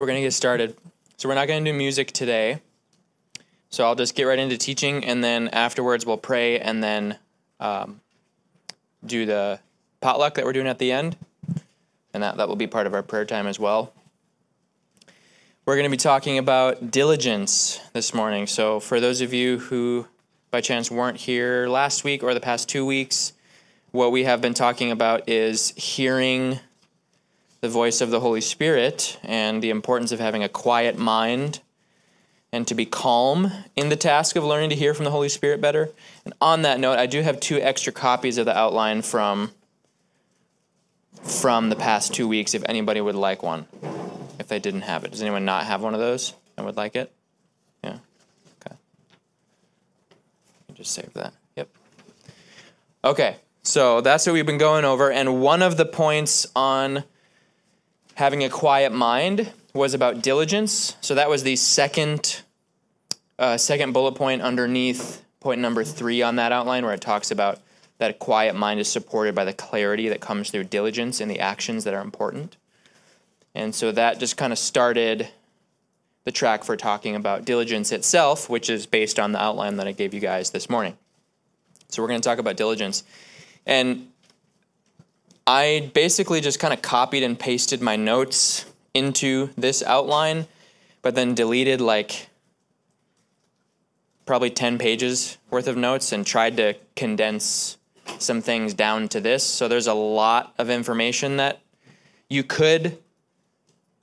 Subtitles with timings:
[0.00, 0.76] We're going to get started.
[1.16, 2.60] So, we're not going to do music today.
[3.68, 7.18] So, I'll just get right into teaching, and then afterwards, we'll pray and then
[7.58, 8.00] um,
[9.04, 9.58] do the
[10.00, 11.16] potluck that we're doing at the end.
[12.14, 13.92] And that, that will be part of our prayer time as well.
[15.66, 18.46] We're going to be talking about diligence this morning.
[18.46, 20.06] So, for those of you who
[20.52, 23.32] by chance weren't here last week or the past two weeks,
[23.90, 26.60] what we have been talking about is hearing
[27.60, 31.60] the voice of the Holy Spirit and the importance of having a quiet mind
[32.52, 35.60] and to be calm in the task of learning to hear from the Holy Spirit
[35.60, 35.90] better.
[36.24, 39.50] And on that note, I do have two extra copies of the outline from
[41.22, 43.66] from the past two weeks if anybody would like one
[44.38, 45.10] if they didn't have it.
[45.10, 47.12] Does anyone not have one of those and would like it?
[47.82, 47.98] Yeah.
[48.64, 48.76] Okay.
[50.74, 51.34] Just save that.
[51.56, 51.68] Yep.
[53.04, 53.36] Okay.
[53.62, 55.10] So that's what we've been going over.
[55.10, 57.04] And one of the points on
[58.18, 60.96] having a quiet mind was about diligence.
[61.00, 62.42] So that was the second
[63.38, 67.60] uh, second bullet point underneath point number three on that outline, where it talks about
[67.98, 71.38] that a quiet mind is supported by the clarity that comes through diligence in the
[71.38, 72.56] actions that are important.
[73.54, 75.28] And so that just kind of started
[76.24, 79.92] the track for talking about diligence itself, which is based on the outline that I
[79.92, 80.98] gave you guys this morning.
[81.88, 83.04] So we're going to talk about diligence.
[83.64, 84.08] And
[85.48, 90.46] I basically just kind of copied and pasted my notes into this outline,
[91.00, 92.28] but then deleted like
[94.26, 97.78] probably 10 pages worth of notes and tried to condense
[98.18, 99.42] some things down to this.
[99.42, 101.60] So there's a lot of information that
[102.28, 102.98] you could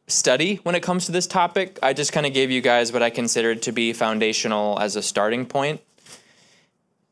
[0.08, 1.78] study when it comes to this topic.
[1.84, 5.04] I just kind of gave you guys what I considered to be foundational as a
[5.04, 5.80] starting point.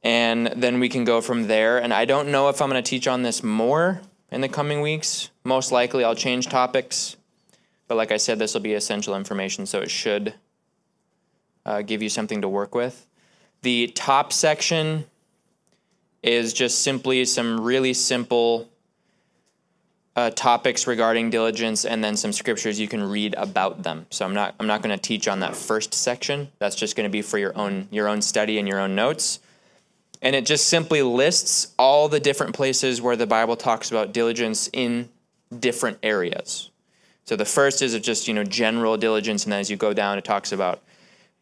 [0.02, 1.78] And then we can go from there.
[1.78, 4.02] And I don't know if I'm going to teach on this more
[4.34, 5.30] in the coming weeks.
[5.44, 7.16] Most likely, I'll change topics.
[7.88, 10.34] But like I said, this will be essential information, so it should
[11.66, 13.06] uh, give you something to work with.
[13.61, 15.06] The top section
[16.23, 18.70] is just simply some really simple
[20.16, 24.08] uh, topics regarding diligence, and then some scriptures you can read about them.
[24.10, 26.52] So I'm not I'm not going to teach on that first section.
[26.60, 29.39] That's just going to be for your own your own study and your own notes
[30.23, 34.70] and it just simply lists all the different places where the Bible talks about diligence
[34.72, 35.10] in
[35.60, 36.72] different areas.
[37.26, 40.17] So the first is just, you know, general diligence, and then as you go down,
[40.17, 40.82] it talks about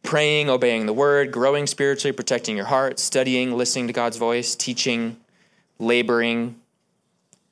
[0.01, 5.17] praying, obeying the word, growing spiritually, protecting your heart, studying, listening to God's voice, teaching,
[5.77, 6.55] laboring,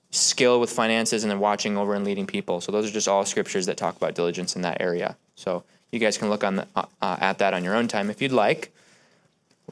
[0.10, 2.60] skill with finances, and then watching over and leading people.
[2.60, 5.16] So those are just all scriptures that talk about diligence in that area.
[5.36, 8.20] So you guys can look on the, uh, at that on your own time if
[8.20, 8.74] you'd like.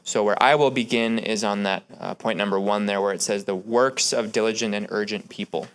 [0.08, 3.20] So, where I will begin is on that uh, point number one there, where it
[3.20, 5.68] says the works of diligent and urgent people.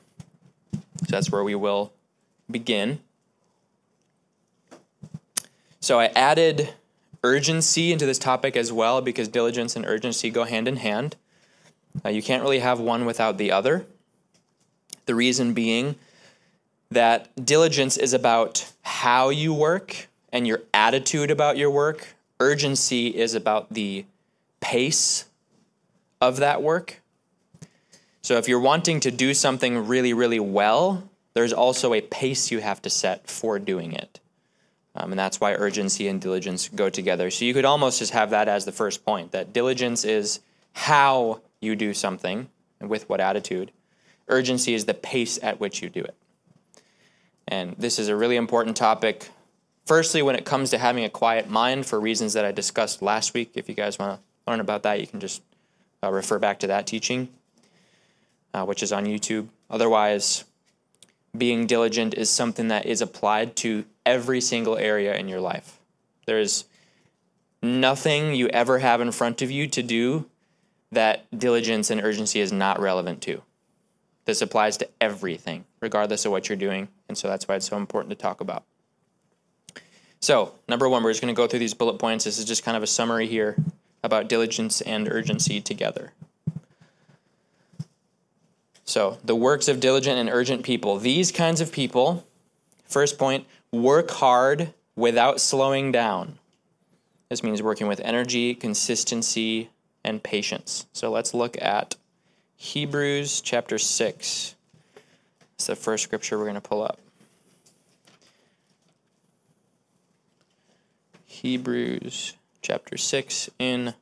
[0.71, 0.79] So,
[1.09, 1.93] that's where we will
[2.49, 2.99] begin.
[5.81, 6.73] So, I added
[7.23, 11.15] urgency into this topic as well because diligence and urgency go hand in hand.
[12.03, 13.85] Uh, you can't really have one without the other.
[15.05, 15.93] The reason being
[16.89, 22.15] that diligence is about how you work and your attitude about your work.
[22.39, 24.05] Urgency is about the
[24.63, 25.25] pace
[26.21, 27.01] of that work.
[28.21, 32.59] So if you're wanting to do something really, really well, there's also a pace you
[32.59, 34.21] have to set for doing it.
[34.95, 37.29] Um, and that's why urgency and diligence go together.
[37.29, 40.39] So you could almost just have that as the first point that diligence is
[40.71, 42.47] how you do something
[42.79, 43.71] and with what attitude.
[44.29, 46.15] Urgency is the pace at which you do it.
[47.49, 49.29] And this is a really important topic.
[49.85, 53.33] Firstly, when it comes to having a quiet mind, for reasons that I discussed last
[53.33, 55.41] week, if you guys want to learn about that, you can just
[56.03, 57.29] uh, refer back to that teaching,
[58.53, 59.47] uh, which is on YouTube.
[59.69, 60.43] Otherwise,
[61.35, 65.79] being diligent is something that is applied to every single area in your life.
[66.25, 66.65] There's
[67.61, 70.25] nothing you ever have in front of you to do
[70.91, 73.41] that diligence and urgency is not relevant to.
[74.25, 76.87] This applies to everything, regardless of what you're doing.
[77.09, 78.63] And so that's why it's so important to talk about.
[80.21, 82.23] So, number one, we're just going to go through these bullet points.
[82.23, 83.57] This is just kind of a summary here
[84.03, 86.11] about diligence and urgency together.
[88.85, 90.99] So, the works of diligent and urgent people.
[90.99, 92.27] These kinds of people,
[92.85, 96.37] first point, work hard without slowing down.
[97.29, 99.69] This means working with energy, consistency,
[100.03, 100.85] and patience.
[100.91, 101.95] So, let's look at
[102.57, 104.55] Hebrews chapter 6.
[105.55, 106.99] It's the first scripture we're going to pull up.
[111.25, 113.93] Hebrews chapter 6 in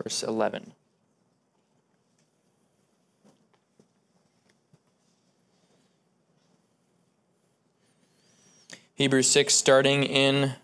[0.00, 0.72] verse 11.
[8.94, 10.54] Hebrews 6, starting in.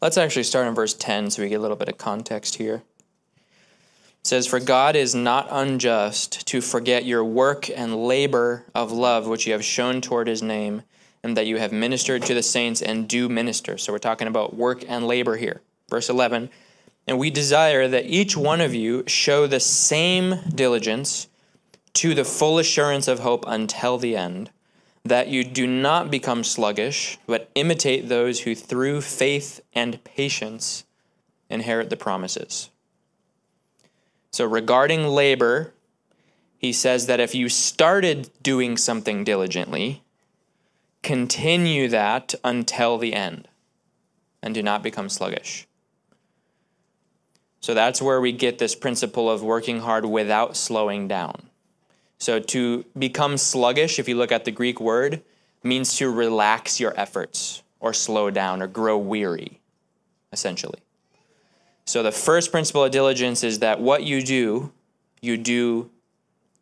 [0.00, 2.82] Let's actually start in verse 10 so we get a little bit of context here.
[4.20, 9.26] It says, For God is not unjust to forget your work and labor of love
[9.26, 10.82] which you have shown toward his name,
[11.22, 13.78] and that you have ministered to the saints and do minister.
[13.78, 15.60] So we're talking about work and labor here.
[15.88, 16.50] Verse 11,
[17.06, 21.28] And we desire that each one of you show the same diligence
[21.94, 24.50] to the full assurance of hope until the end
[25.04, 30.84] that you do not become sluggish, but imitate those who through faith and patience
[31.48, 32.70] inherit the promises.
[34.30, 35.72] So, regarding labor,
[36.58, 40.02] he says that if you started doing something diligently,
[41.02, 43.48] continue that until the end
[44.42, 45.66] and do not become sluggish.
[47.60, 51.48] So, that's where we get this principle of working hard without slowing down.
[52.18, 55.22] So to become sluggish, if you look at the Greek word,
[55.62, 59.60] means to relax your efforts or slow down or grow weary,
[60.32, 60.80] essentially.
[61.84, 64.72] So the first principle of diligence is that what you do,
[65.20, 65.90] you do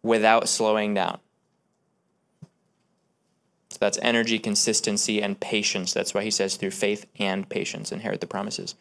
[0.02, 1.18] without slowing down.
[3.76, 5.92] So that's energy, consistency, and patience.
[5.92, 8.74] That's why he says through faith and patience inherit the promises.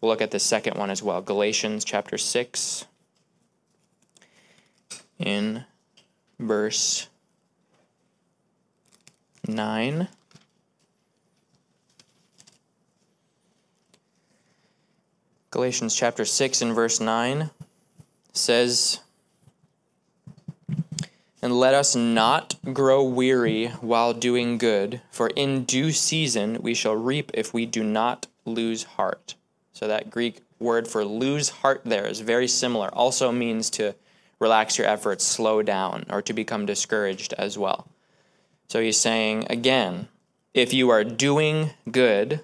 [0.00, 1.20] We'll look at the second one as well.
[1.20, 2.86] Galatians chapter 6
[5.18, 5.64] in
[6.40, 7.08] verse
[9.46, 10.08] 9.
[15.50, 17.50] Galatians chapter 6 and verse 9
[18.32, 19.00] says,
[21.40, 26.96] And let us not grow weary while doing good, for in due season we shall
[26.96, 29.36] reap if we do not lose heart.
[29.72, 33.94] So that Greek word for lose heart there is very similar, also means to
[34.40, 37.88] relax your efforts, slow down, or to become discouraged as well.
[38.66, 40.08] So he's saying, again,
[40.54, 42.40] if you are doing good,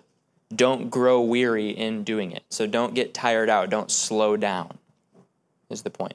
[0.54, 2.44] don't grow weary in doing it.
[2.48, 4.78] So don't get tired out, don't slow down,
[5.68, 6.14] is the point.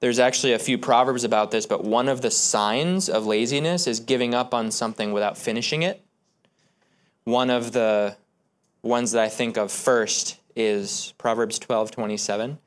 [0.00, 4.00] There's actually a few proverbs about this, but one of the signs of laziness is
[4.00, 6.02] giving up on something without finishing it.
[7.24, 8.16] One of the
[8.82, 12.58] ones that I think of first is Proverbs 12 27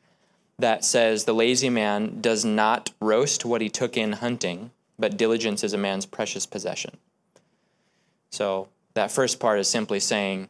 [0.60, 5.64] that says, The lazy man does not roast what he took in hunting, but diligence
[5.64, 6.98] is a man's precious possession.
[8.30, 10.50] So that first part is simply saying,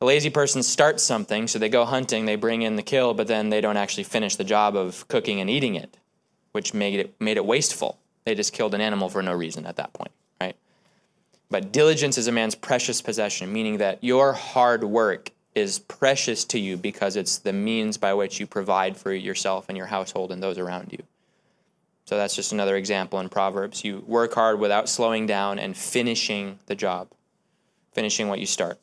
[0.00, 3.26] a lazy person starts something, so they go hunting, they bring in the kill, but
[3.26, 5.96] then they don't actually finish the job of cooking and eating it,
[6.52, 7.98] which made it made it wasteful.
[8.24, 10.10] They just killed an animal for no reason at that point,
[10.40, 10.56] right?
[11.50, 16.58] But diligence is a man's precious possession, meaning that your hard work is precious to
[16.58, 20.42] you because it's the means by which you provide for yourself and your household and
[20.42, 21.02] those around you.
[22.06, 23.84] So that's just another example in Proverbs.
[23.84, 27.08] You work hard without slowing down and finishing the job,
[27.92, 28.78] finishing what you start.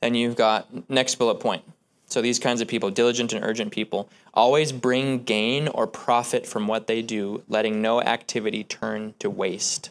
[0.00, 1.64] Then you've got next bullet point.
[2.06, 6.66] So these kinds of people, diligent and urgent people, always bring gain or profit from
[6.66, 9.90] what they do, letting no activity turn to waste.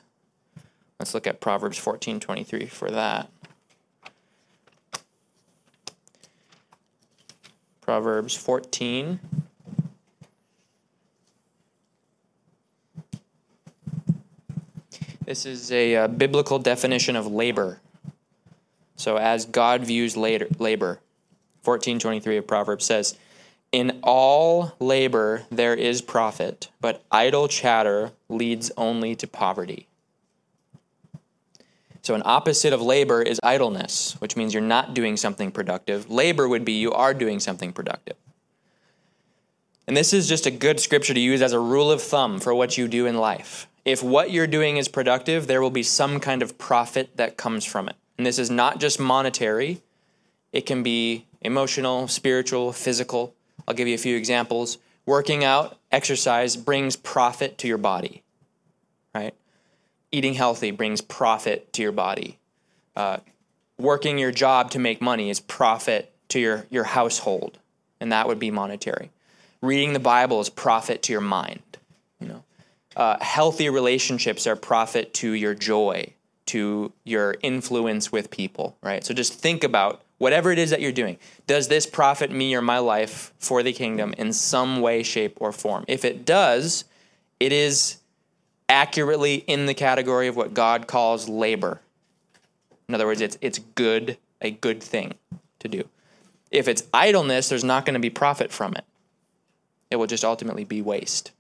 [0.99, 3.29] Let's look at Proverbs 14:23 for that.
[7.79, 9.19] Proverbs 14.
[15.25, 17.79] This is a uh, biblical definition of labor.
[18.99, 20.99] So, as God views labor,
[21.63, 23.17] 1423 of Proverbs says,
[23.71, 29.87] In all labor there is profit, but idle chatter leads only to poverty.
[32.01, 36.11] So, an opposite of labor is idleness, which means you're not doing something productive.
[36.11, 38.17] Labor would be you are doing something productive.
[39.87, 42.53] And this is just a good scripture to use as a rule of thumb for
[42.53, 43.65] what you do in life.
[43.85, 47.63] If what you're doing is productive, there will be some kind of profit that comes
[47.63, 47.95] from it.
[48.19, 49.81] And this is not just monetary,
[50.51, 53.33] it can be emotional, spiritual, physical.
[53.65, 54.77] I'll give you a few examples.
[55.05, 58.21] Working out, exercise brings profit to your body,
[59.15, 59.33] right?
[60.11, 62.37] eating healthy brings profit to your body.
[62.95, 63.17] Uh,
[63.77, 67.57] working your job to make money is profit to your, your household,
[67.99, 69.11] and that would be monetary.
[69.61, 71.61] Reading the Bible is profit to your mind.
[72.19, 72.43] You know,
[72.95, 76.13] uh, healthy relationships are profit to your joy,
[76.49, 78.77] to your influence with people.
[78.81, 79.03] Right.
[79.03, 81.17] So just think about whatever it is that you're doing.
[81.47, 85.51] Does this profit me or my life for the kingdom in some way, shape, or
[85.51, 85.85] form?
[85.87, 86.85] If it does,
[87.39, 87.97] it is
[88.67, 91.81] accurately in the category of what God calls labor.
[92.87, 95.13] In other words, it's, it's good, a good thing
[95.59, 95.87] to do.
[96.51, 98.83] If it's idleness, there's not going to be profit from it.
[99.91, 101.31] It will just ultimately be waste.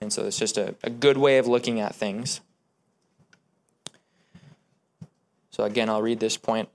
[0.00, 2.40] And so it's just a, a good way of looking at things.
[5.52, 6.68] So again, I'll read this point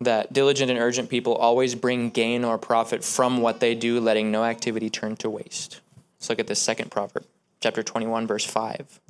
[0.00, 4.32] that diligent and urgent people always bring gain or profit from what they do, letting
[4.32, 5.80] no activity turn to waste.
[6.18, 7.24] Let's look at the second proverb,
[7.60, 9.00] chapter 21, verse 5.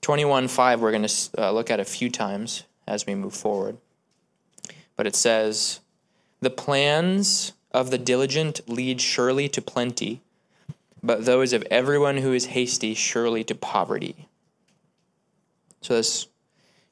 [0.00, 0.80] Twenty-one five.
[0.80, 3.76] We're going to uh, look at a few times as we move forward,
[4.96, 5.78] but it says,
[6.40, 10.20] "The plans of the diligent lead surely to plenty,
[11.02, 14.28] but those of everyone who is hasty surely to poverty.
[15.80, 16.28] So this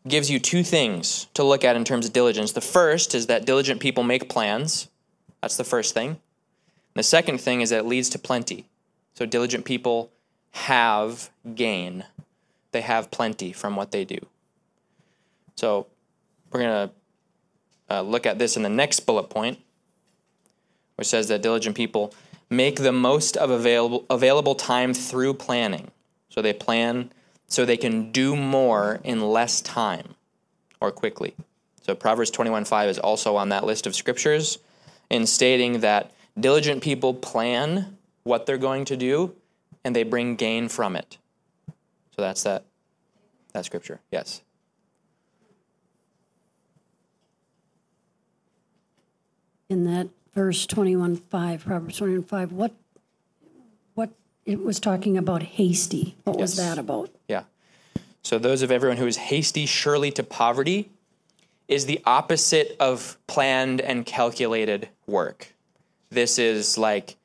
[0.09, 2.53] gives you two things to look at in terms of diligence.
[2.53, 4.89] The first is that diligent people make plans.
[5.43, 6.19] That's the first thing.
[6.95, 8.67] The second thing is that it leads to plenty.
[9.15, 10.11] So diligent people
[10.53, 12.05] have gain.
[12.73, 14.19] They have plenty from what they do.
[15.57, 15.87] So
[16.51, 19.59] we're going to uh, look at this in the next bullet point
[21.01, 22.13] which says that diligent people
[22.51, 25.91] make the most of available, available time through planning.
[26.29, 27.11] So they plan
[27.49, 30.15] so they can do more in less time
[30.79, 31.35] or quickly.
[31.81, 34.59] So Proverbs 21:5 is also on that list of scriptures
[35.09, 39.35] in stating that diligent people plan what they're going to do
[39.83, 41.17] and they bring gain from it.
[42.15, 42.65] So that's that
[43.55, 44.01] that scripture.
[44.13, 44.43] Yes.
[49.71, 52.73] in that verse 21, 5, Proverbs 21, 5, what,
[53.95, 54.11] what,
[54.45, 56.17] it was talking about hasty.
[56.25, 56.69] What was Yes.
[56.69, 57.11] that about?
[57.29, 57.45] Yeah.
[58.23, 60.91] So those of everyone who is hasty surely to poverty
[61.69, 65.55] is the opposite of planned and calculated work.
[66.11, 67.17] This is like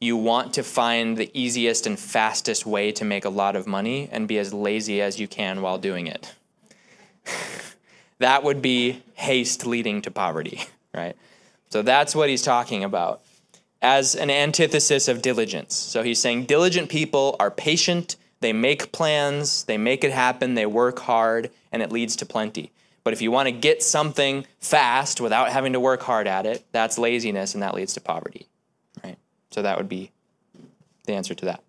[0.00, 4.08] you want to find the easiest and fastest way to make a lot of money
[4.12, 6.34] and be as lazy as you can while doing it.
[8.18, 10.60] that would be haste leading to poverty,
[10.94, 11.16] right?
[11.70, 13.22] So that's what he's talking about
[13.82, 15.74] as an antithesis of diligence.
[15.74, 20.66] So he's saying diligent people are patient, they make plans, they make it happen, they
[20.66, 22.72] work hard, and it leads to plenty.
[23.04, 26.64] But if you want to get something fast without having to work hard at it,
[26.72, 28.48] that's laziness and that leads to poverty.
[29.04, 29.18] Right?
[29.50, 30.10] So that would be
[31.04, 31.62] the answer to that.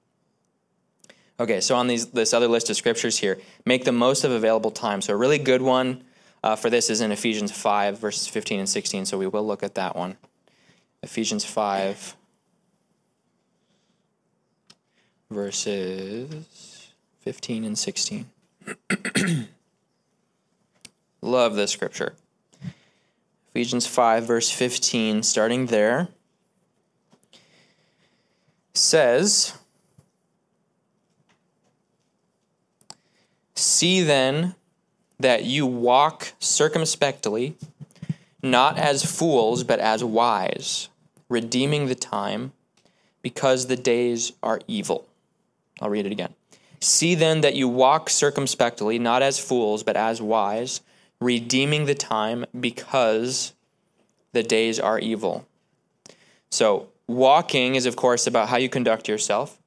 [1.40, 4.72] Okay, so on these, this other list of scriptures here, make the most of available
[4.72, 5.02] time.
[5.02, 6.04] So a really good one
[6.44, 9.06] uh, for this is in Ephesians 5, verses 15 and 16.
[9.06, 10.18] So we will look at that one.
[11.04, 12.16] Ephesians 5,
[15.30, 16.92] verses
[17.22, 18.26] 15 and 16.
[21.22, 22.14] Love this scripture.
[23.50, 26.10] Ephesians 5, verse 15, starting there,
[28.74, 29.58] says,
[33.56, 34.54] See then
[35.20, 37.56] that you walk circumspectly,
[38.44, 40.90] not as fools, but as wise,
[41.30, 42.54] redeeming the time,
[43.22, 45.08] because the days are evil.
[45.82, 46.34] I'll read it again.
[46.80, 50.82] See then that you walk circumspectly, not as fools, but as wise,
[51.20, 53.54] redeeming the time, because
[54.34, 55.48] the days are evil.
[56.52, 59.58] So, walking is, of course, about how you conduct yourself.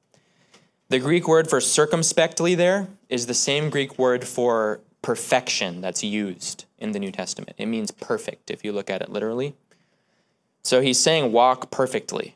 [0.89, 6.65] The Greek word for circumspectly there is the same Greek word for perfection that's used
[6.77, 7.55] in the New Testament.
[7.57, 9.55] It means perfect if you look at it literally.
[10.63, 12.35] So he's saying walk perfectly.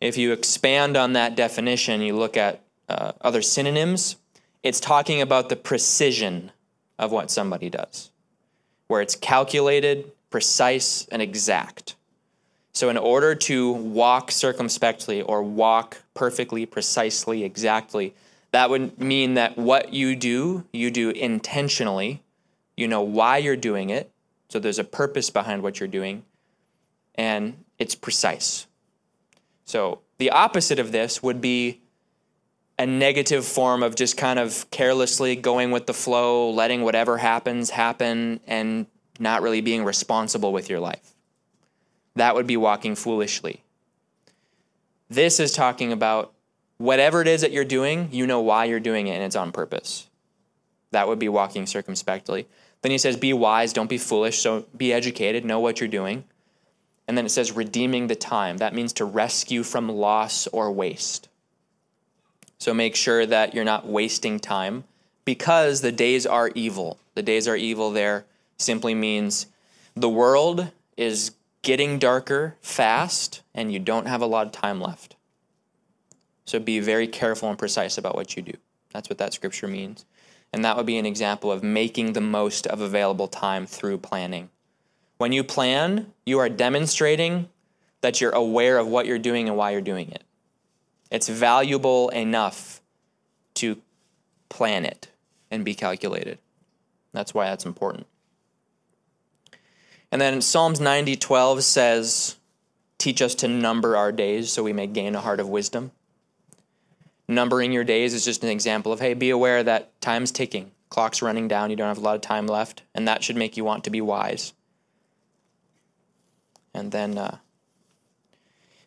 [0.00, 4.16] If you expand on that definition, you look at uh, other synonyms,
[4.62, 6.50] it's talking about the precision
[6.98, 8.10] of what somebody does,
[8.88, 11.94] where it's calculated, precise, and exact.
[12.72, 18.14] So, in order to walk circumspectly or walk perfectly, precisely, exactly,
[18.52, 22.22] that would mean that what you do, you do intentionally.
[22.76, 24.10] You know why you're doing it.
[24.48, 26.24] So, there's a purpose behind what you're doing,
[27.14, 28.66] and it's precise.
[29.64, 31.80] So, the opposite of this would be
[32.80, 37.70] a negative form of just kind of carelessly going with the flow, letting whatever happens
[37.70, 38.86] happen, and
[39.18, 41.14] not really being responsible with your life.
[42.16, 43.62] That would be walking foolishly.
[45.10, 46.32] This is talking about
[46.80, 49.52] whatever it is that you're doing, you know why you're doing it and it's on
[49.52, 50.08] purpose.
[50.92, 52.48] That would be walking circumspectly.
[52.80, 54.38] Then he says, Be wise, don't be foolish.
[54.38, 56.24] So be educated, know what you're doing.
[57.06, 58.56] And then it says, Redeeming the time.
[58.56, 61.28] That means to rescue from loss or waste.
[62.58, 64.84] So make sure that you're not wasting time
[65.26, 66.98] because the days are evil.
[67.14, 68.24] The days are evil there
[68.56, 69.46] simply means
[69.94, 75.16] the world is getting darker fast and you don't have a lot of time left.
[76.50, 78.54] So be very careful and precise about what you do.
[78.92, 80.04] That's what that scripture means.
[80.52, 84.50] And that would be an example of making the most of available time through planning.
[85.16, 87.48] When you plan, you are demonstrating
[88.00, 90.24] that you're aware of what you're doing and why you're doing it.
[91.08, 92.80] It's valuable enough
[93.54, 93.80] to
[94.48, 95.06] plan it
[95.52, 96.40] and be calculated.
[97.12, 98.08] That's why that's important.
[100.10, 102.34] And then Psalms 90:12 says,
[102.98, 105.92] "Teach us to number our days so we may gain a heart of wisdom."
[107.30, 111.22] Numbering your days is just an example of, hey, be aware that time's ticking, clock's
[111.22, 113.62] running down, you don't have a lot of time left, and that should make you
[113.64, 114.52] want to be wise.
[116.74, 117.36] And then uh,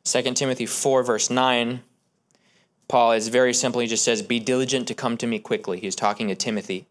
[0.03, 1.83] 2 Timothy 4, verse 9,
[2.89, 5.79] Paul is very simply just says, Be diligent to come to me quickly.
[5.79, 6.85] He's talking to Timothy.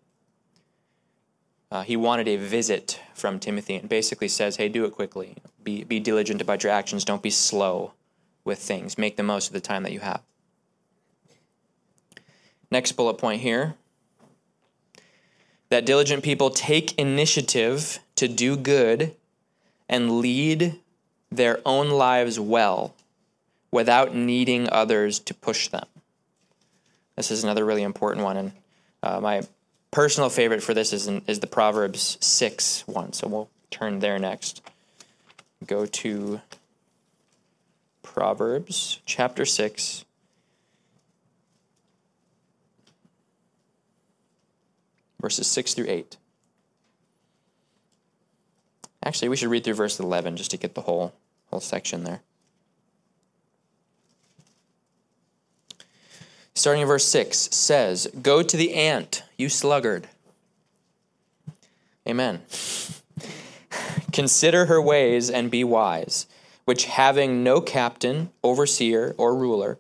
[1.70, 5.36] Uh, he wanted a visit from Timothy and basically says, Hey, do it quickly.
[5.62, 7.04] Be, be diligent about your actions.
[7.04, 7.92] Don't be slow
[8.42, 8.96] with things.
[8.96, 10.22] Make the most of the time that you have.
[12.72, 13.74] Next bullet point here
[15.68, 19.14] that diligent people take initiative to do good
[19.90, 20.80] and lead
[21.30, 22.94] their own lives well
[23.70, 25.84] without needing others to push them.
[27.14, 28.38] This is another really important one.
[28.38, 28.52] And
[29.02, 29.42] uh, my
[29.90, 33.12] personal favorite for this is, in, is the Proverbs 6 one.
[33.12, 34.62] So we'll turn there next.
[35.66, 36.40] Go to
[38.02, 40.06] Proverbs chapter 6.
[45.22, 46.18] Verses 6 through 8.
[49.02, 51.14] Actually, we should read through verse 11 just to get the whole
[51.48, 52.20] whole section there.
[56.54, 60.08] starting in verse 6, says, Go to the ant, you sluggard.
[62.06, 62.42] Amen.
[64.12, 66.26] Consider her ways and be wise,
[66.64, 69.78] which having no captain, overseer, or ruler,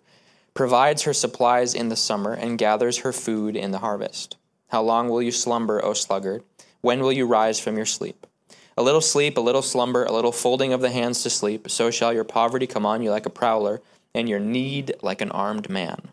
[0.54, 4.36] provides her supplies in the summer and gathers her food in the harvest.
[4.72, 6.44] How long will you slumber, O sluggard?
[6.80, 8.26] When will you rise from your sleep?
[8.74, 11.90] A little sleep, a little slumber, a little folding of the hands to sleep, so
[11.90, 13.82] shall your poverty come on you like a prowler,
[14.14, 16.08] and your need like an armed man.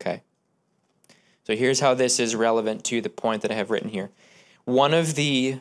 [0.00, 0.22] Okay.
[1.44, 4.10] So here's how this is relevant to the point that I have written here.
[4.64, 5.60] One of the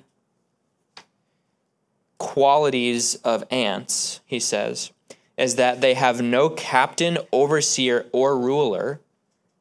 [2.18, 4.92] qualities of ants, he says,
[5.38, 9.00] is that they have no captain, overseer, or ruler,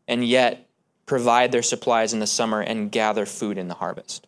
[0.09, 0.66] and yet
[1.07, 4.27] provide their supplies in the summer and gather food in the harvest.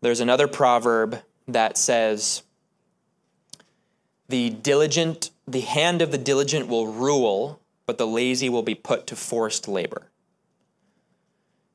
[0.00, 2.42] There's another proverb that says,
[4.28, 9.06] The diligent, the hand of the diligent will rule, but the lazy will be put
[9.08, 10.08] to forced labor.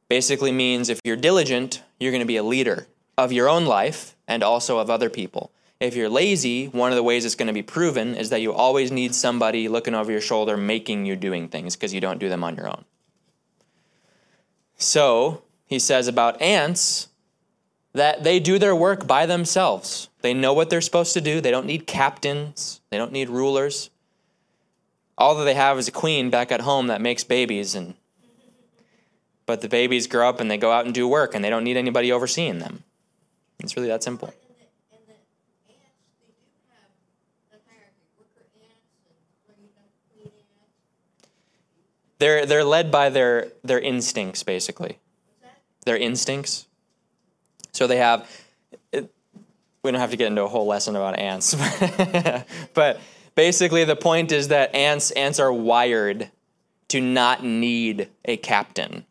[0.10, 2.88] Basically means if you're diligent, you're going to be a leader
[3.18, 5.52] of your own life and also of other people.
[5.80, 8.52] If you're lazy, one of the ways it's going to be proven is that you
[8.52, 12.30] always need somebody looking over your shoulder making you doing things because you don't do
[12.30, 12.84] them on your own.
[14.78, 17.10] So, he says about ants
[17.94, 20.10] that they do their work by themselves.
[20.22, 21.42] They know what they're supposed to do.
[21.42, 23.90] They don't need captains, they don't need rulers
[25.18, 27.96] all that they have is a queen back at home that makes babies and
[29.46, 31.64] but the babies grow up and they go out and do work and they don't
[31.64, 32.84] need anybody overseeing them
[33.60, 34.34] it's really that simple
[42.20, 45.00] they're they're led by their their instincts basically
[45.86, 46.68] their instincts
[47.72, 48.30] so they have
[48.92, 49.12] it,
[49.84, 51.56] we don't have to get into a whole lesson about ants
[52.74, 53.00] but
[53.38, 56.32] Basically, the point is that ants ants are wired
[56.88, 59.06] to not need a captain.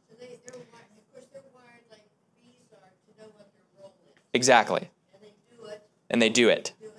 [4.35, 4.91] Exactly.
[4.91, 5.83] And they do it.
[6.11, 6.73] And they do it.
[6.81, 6.93] Do it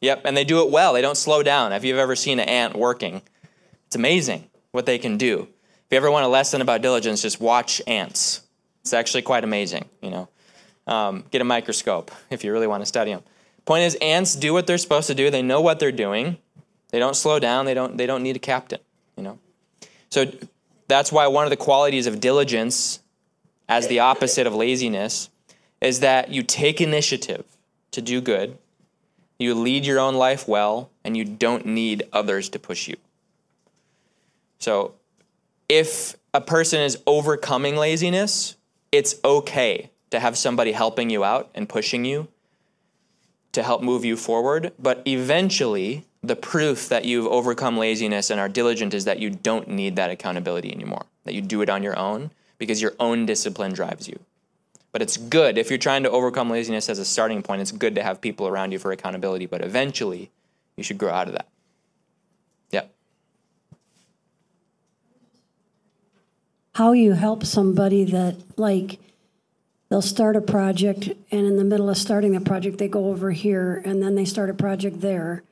[0.00, 0.92] yep, and they do it well.
[0.92, 1.70] They don't slow down.
[1.70, 3.22] Have you ever seen an ant working?
[3.86, 5.42] It's amazing what they can do.
[5.42, 8.42] If you ever want a lesson about diligence, just watch ants.
[8.80, 9.88] It's actually quite amazing.
[10.00, 10.28] You know,
[10.86, 13.22] um, get a microscope if you really want to study them.
[13.64, 15.30] Point is, ants do what they're supposed to do.
[15.30, 16.38] They know what they're doing.
[16.90, 17.64] They don't slow down.
[17.64, 17.96] They don't.
[17.96, 18.80] They don't need a captain.
[19.16, 19.38] You know.
[20.10, 20.26] So
[20.88, 23.00] that's why one of the qualities of diligence,
[23.68, 25.30] as the opposite of laziness,
[25.80, 27.44] is that you take initiative
[27.92, 28.58] to do good.
[29.38, 32.96] You lead your own life well, and you don't need others to push you.
[34.62, 34.94] So,
[35.68, 38.54] if a person is overcoming laziness,
[38.92, 42.28] it's okay to have somebody helping you out and pushing you
[43.50, 44.72] to help move you forward.
[44.78, 49.66] But eventually, the proof that you've overcome laziness and are diligent is that you don't
[49.66, 53.72] need that accountability anymore, that you do it on your own because your own discipline
[53.72, 54.20] drives you.
[54.92, 57.96] But it's good if you're trying to overcome laziness as a starting point, it's good
[57.96, 60.30] to have people around you for accountability, but eventually
[60.76, 61.48] you should grow out of that.
[62.70, 62.84] Yeah.
[66.74, 68.98] How you help somebody that, like,
[69.88, 73.30] they'll start a project, and in the middle of starting the project, they go over
[73.30, 75.42] here, and then they start a project there.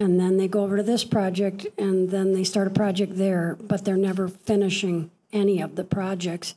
[0.00, 3.56] And then they go over to this project, and then they start a project there,
[3.60, 6.54] but they're never finishing any of the projects.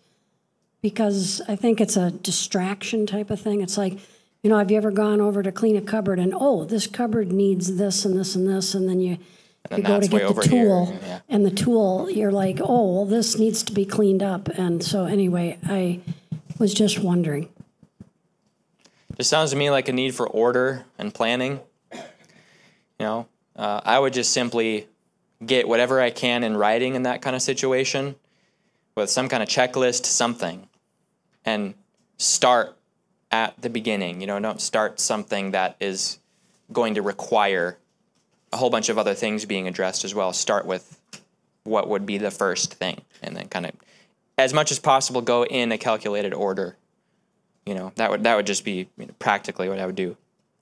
[0.82, 3.62] Because I think it's a distraction type of thing.
[3.62, 4.00] It's like,
[4.42, 7.32] you know, have you ever gone over to clean a cupboard and, oh, this cupboard
[7.32, 9.18] needs this and this and this, and then you,
[9.72, 11.20] you go to that's way get the over tool, yeah.
[11.30, 14.48] and the tool, you're like, oh, well, this needs to be cleaned up.
[14.50, 16.02] And so anyway, I
[16.60, 17.50] was just wondering.
[19.18, 21.60] Just sounds to me like a need for order and planning.
[21.92, 22.00] You
[23.00, 24.88] know, uh, I would just simply
[25.46, 28.16] get whatever I can in writing in that kind of situation
[28.96, 30.68] with some kind of checklist, something,
[31.46, 31.74] and
[32.18, 32.76] start
[33.32, 34.22] at the beginning.
[34.22, 36.20] You know, don't start something that is
[36.72, 37.78] going to require
[38.52, 40.34] a whole bunch of other things being addressed as well.
[40.34, 41.00] Start with
[41.64, 43.74] what would be the first thing, and then kind of,
[44.38, 46.78] as much as possible, go in a calculated order.
[47.66, 50.16] You know, that would that would just be you know, practically what I would do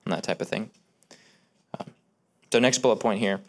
[0.04, 0.70] on that type of thing.
[1.78, 1.90] Um,
[2.52, 3.40] so next bullet point here: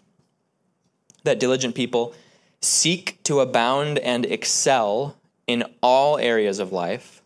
[1.24, 2.14] that diligent people
[2.62, 5.16] seek to abound and excel
[5.48, 7.22] in all areas of life,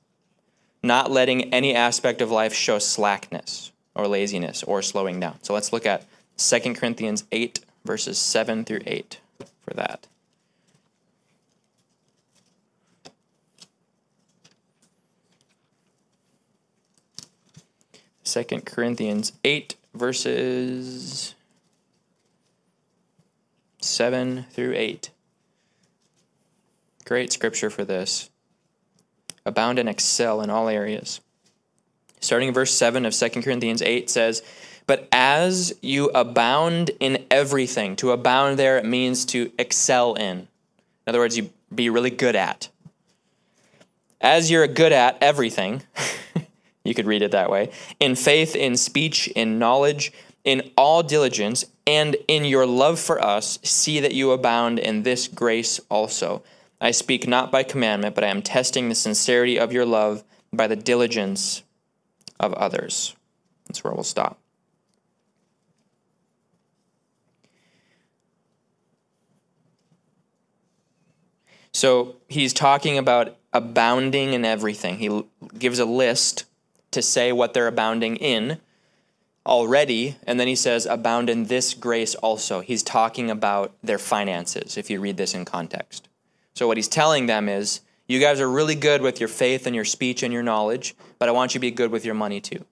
[0.84, 5.38] not letting any aspect of life show slackness or laziness or slowing down.
[5.41, 6.06] So let's look at
[6.49, 9.19] 2 Corinthians 8, verses 7 through 8
[9.62, 10.08] for that.
[18.23, 21.36] Second Corinthians 8, verses
[23.82, 25.10] 7 through 8.
[27.04, 28.30] Great scripture for this.
[29.45, 31.19] Abound and excel in all areas.
[32.21, 34.43] Starting in verse 7 of 2 Corinthians 8 says,
[34.91, 40.39] But as you abound in everything, to abound there, it means to excel in.
[40.39, 40.47] In
[41.08, 42.67] other words, you be really good at.
[44.19, 45.84] As you're good at everything,
[46.84, 50.12] you could read it that way, in faith, in speech, in knowledge,
[50.43, 55.30] in all diligence, and in your love for us, see that you abound in this
[55.30, 56.43] grace also.
[56.82, 60.67] I speak not by commandment, but I am testing the sincerity of your love by
[60.67, 61.63] the diligence
[62.41, 63.15] of others.
[63.69, 64.40] That's where we'll stop.
[71.73, 74.97] So he's talking about abounding in everything.
[74.97, 75.23] He
[75.57, 76.45] gives a list
[76.91, 78.60] to say what they're abounding in
[79.45, 82.60] already, and then he says, abound in this grace also.
[82.60, 86.07] He's talking about their finances, if you read this in context.
[86.53, 89.75] So what he's telling them is, you guys are really good with your faith and
[89.75, 92.41] your speech and your knowledge, but I want you to be good with your money
[92.41, 92.65] too.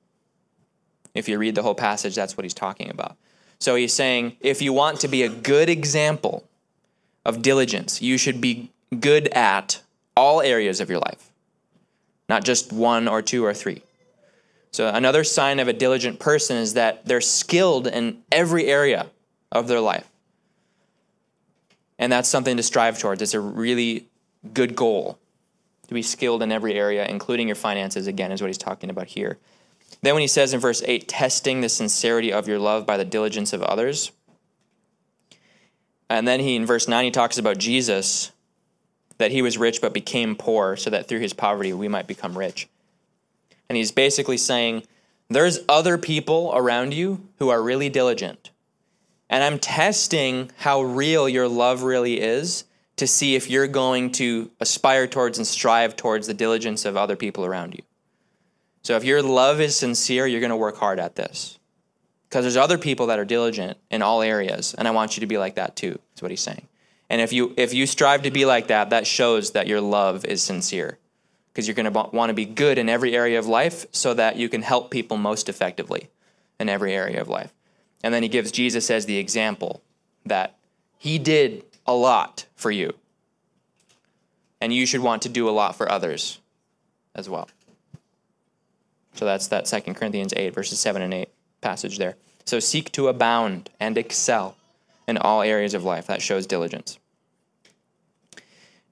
[1.16, 3.16] If you read the whole passage, that's what he's talking about.
[3.58, 6.44] So he's saying, if you want to be a good example
[7.26, 9.82] of diligence, you should be good at
[10.16, 11.32] all areas of your life,
[12.28, 13.84] not just one or two or three.
[14.72, 19.08] So, another sign of a diligent person is that they're skilled in every area
[19.52, 20.08] of their life.
[21.98, 23.22] And that's something to strive towards.
[23.22, 24.08] It's a really
[24.54, 25.18] good goal
[25.88, 29.08] to be skilled in every area, including your finances, again, is what he's talking about
[29.08, 29.38] here.
[30.04, 33.06] Then, when he says in verse 8, testing the sincerity of your love by the
[33.06, 34.12] diligence of others.
[36.10, 38.32] And then he, in verse 9, he talks about Jesus,
[39.20, 42.38] that he was rich but became poor, so that through his poverty we might become
[42.38, 42.68] rich.
[43.70, 44.84] And he's basically saying,
[45.30, 48.50] there's other people around you who are really diligent.
[49.30, 52.64] And I'm testing how real your love really is
[52.96, 57.16] to see if you're going to aspire towards and strive towards the diligence of other
[57.16, 57.84] people around you.
[58.82, 61.60] So if your love is sincere, you're going to work hard at this.
[62.28, 65.28] Because there's other people that are diligent in all areas, and I want you to
[65.28, 66.68] be like that too, is what he's saying.
[67.10, 70.26] And if you if you strive to be like that, that shows that your love
[70.26, 70.98] is sincere
[71.52, 74.36] because you're going to want to be good in every area of life so that
[74.36, 76.10] you can help people most effectively
[76.60, 77.54] in every area of life.
[78.04, 79.82] And then he gives Jesus as the example
[80.26, 80.58] that
[80.98, 82.94] he did a lot for you.
[84.62, 86.40] And you should want to do a lot for others
[87.16, 87.50] as well.
[89.16, 91.30] So that's that 2 Corinthians 8, verses 7 and 8
[91.62, 92.16] passage there.
[92.46, 94.56] So seek to abound and excel
[95.10, 96.08] in all areas of life.
[96.08, 97.00] That shows diligence.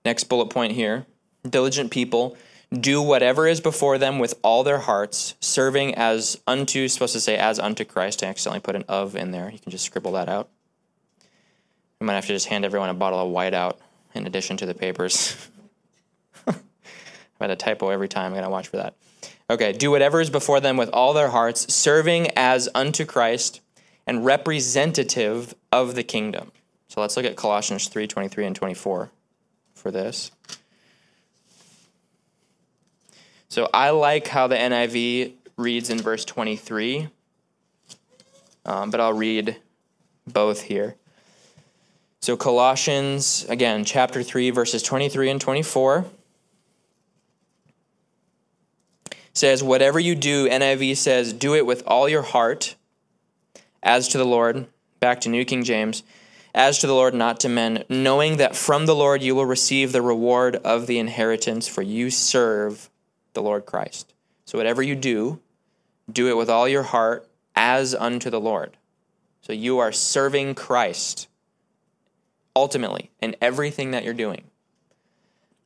[0.03, 1.05] Next bullet point here
[1.47, 2.37] diligent people
[2.73, 7.37] do whatever is before them with all their hearts, serving as unto, supposed to say
[7.37, 8.23] as unto Christ.
[8.23, 9.49] I accidentally put an of in there.
[9.49, 10.49] You can just scribble that out.
[12.01, 13.77] I might have to just hand everyone a bottle of whiteout
[14.13, 15.49] in addition to the papers.
[16.47, 16.59] I've
[17.39, 18.33] had a typo every time.
[18.33, 18.95] I gotta watch for that.
[19.49, 23.61] Okay, do whatever is before them with all their hearts, serving as unto Christ
[24.07, 26.51] and representative of the kingdom.
[26.87, 29.11] So let's look at Colossians 3 23 and 24
[29.75, 30.31] for this.
[33.49, 37.09] So I like how the NIV reads in verse 23,
[38.65, 39.57] um, but I'll read
[40.25, 40.95] both here.
[42.19, 46.05] So, Colossians, again, chapter 3, verses 23 and 24
[49.33, 52.75] says, Whatever you do, NIV says, do it with all your heart,
[53.87, 54.67] as to the Lord.
[54.99, 56.03] Back to New King James.
[56.53, 59.91] As to the Lord, not to men, knowing that from the Lord you will receive
[59.91, 62.89] the reward of the inheritance, for you serve
[63.33, 64.13] the Lord Christ.
[64.45, 65.39] So, whatever you do,
[66.11, 68.75] do it with all your heart, as unto the Lord.
[69.41, 71.27] So, you are serving Christ
[72.55, 74.45] ultimately in everything that you're doing.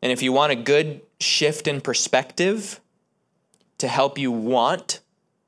[0.01, 2.81] And if you want a good shift in perspective
[3.77, 4.99] to help you want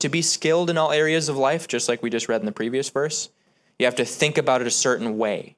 [0.04, 2.52] to be skilled in all areas of life, just like we just read in the
[2.52, 3.30] previous verse,
[3.80, 5.56] you have to think about it a certain way.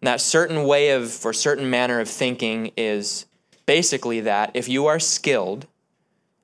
[0.00, 3.26] And that certain way of, or certain manner of thinking is
[3.66, 5.66] basically that if you are skilled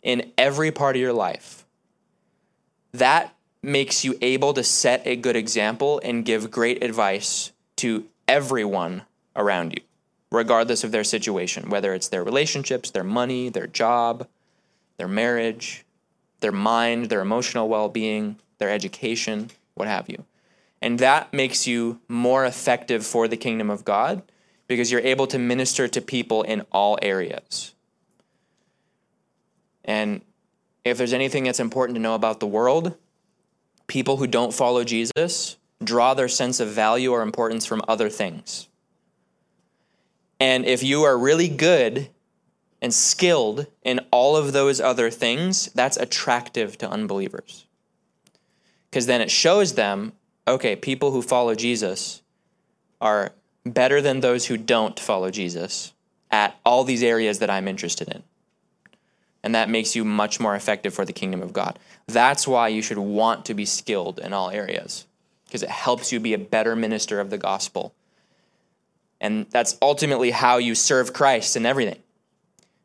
[0.02, 1.64] in every part of your life,
[2.92, 9.00] that makes you able to set a good example and give great advice to everyone
[9.34, 9.82] around you,
[10.30, 14.28] regardless of their situation, whether it's their relationships, their money, their job,
[14.98, 15.86] their marriage,
[16.44, 20.26] their mind, their emotional well being, their education, what have you.
[20.82, 24.22] And that makes you more effective for the kingdom of God
[24.68, 27.72] because you're able to minister to people in all areas.
[29.86, 30.20] And
[30.84, 32.94] if there's anything that's important to know about the world,
[33.86, 38.68] people who don't follow Jesus draw their sense of value or importance from other things.
[40.38, 42.10] And if you are really good
[42.84, 47.64] and skilled in all of those other things, that's attractive to unbelievers.
[48.90, 50.12] Because then it shows them
[50.46, 52.20] okay, people who follow Jesus
[53.00, 53.32] are
[53.64, 55.94] better than those who don't follow Jesus
[56.30, 58.22] at all these areas that I'm interested in.
[59.42, 61.78] And that makes you much more effective for the kingdom of God.
[62.06, 65.06] That's why you should want to be skilled in all areas
[65.46, 67.94] because it helps you be a better minister of the gospel.
[69.22, 72.02] And that's ultimately how you serve Christ in everything.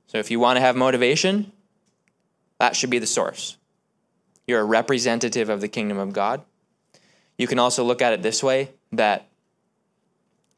[0.09, 1.51] So if you want to have motivation,
[2.57, 3.57] that should be the source.
[4.47, 6.41] You're a representative of the kingdom of God.
[7.37, 9.27] You can also look at it this way that,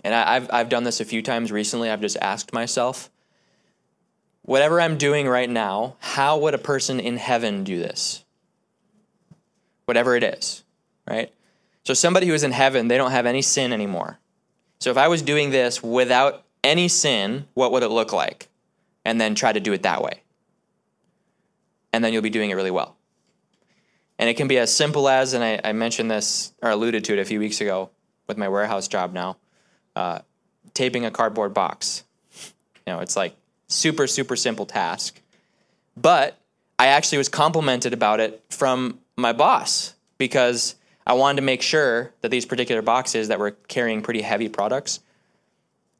[0.06, 3.10] and I've, I've done this a few times recently, I've just asked myself,
[4.44, 8.24] whatever I'm doing right now, how would a person in heaven do this?
[9.84, 10.64] Whatever it is,
[11.06, 11.30] right?
[11.84, 14.18] So, somebody who is in heaven, they don't have any sin anymore.
[14.80, 18.48] So, if I was doing this without any sin, what would it look like?
[19.06, 20.22] And then try to do it that way.
[21.94, 22.96] And then you'll be doing it really well.
[24.20, 27.14] And it can be as simple as, and I, I mentioned this or alluded to
[27.14, 27.90] it a few weeks ago
[28.28, 29.38] with my warehouse job now,
[29.96, 30.20] uh,
[30.76, 32.04] taping a cardboard box.
[32.86, 33.36] You know, it's like
[33.68, 35.20] super, super simple task.
[35.98, 36.38] But
[36.78, 42.14] I actually was complimented about it from my boss because I wanted to make sure
[42.22, 45.00] that these particular boxes that were carrying pretty heavy products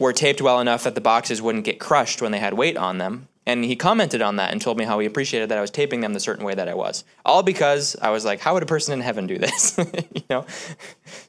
[0.02, 2.98] were taped well enough that the boxes wouldn't get crushed when they had weight on
[2.98, 3.28] them.
[3.46, 6.02] And he commented on that and told me how he appreciated that I was taping
[6.02, 7.04] them the certain way that I was.
[7.26, 9.78] All because I was like, how would a person in heaven do this?
[10.14, 10.46] you know?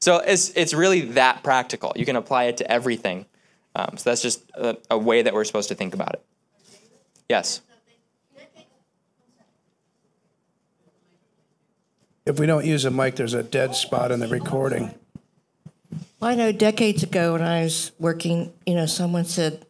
[0.01, 1.93] So it's it's really that practical.
[1.97, 3.27] You can apply it to everything.
[3.75, 6.25] Um, so that's just a, a way that we're supposed to think about it.
[7.29, 7.63] Yes.
[12.25, 14.95] If we don't use a mic, there's a dead spot in the recording.
[16.23, 19.67] Well, I know decades ago when I was working, you know, someone said,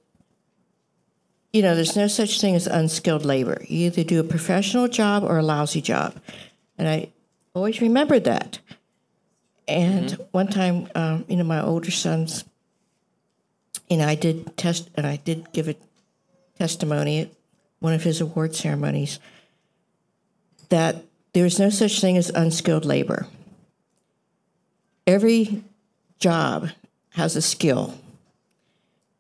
[1.51, 3.63] you know, there's no such thing as unskilled labor.
[3.69, 6.15] You either do a professional job or a lousy job.
[6.77, 7.09] And I
[7.55, 8.59] always remembered that.
[9.67, 10.23] And mm-hmm.
[10.33, 12.45] one time, um, you know, my older sons,
[13.89, 15.77] you know, I did test, and I did give a
[16.59, 17.31] testimony at
[17.81, 19.21] one of his award ceremonies
[20.69, 23.27] that there is no such thing as unskilled labor.
[25.07, 25.65] Every
[26.23, 26.71] job
[27.11, 27.99] has a skill.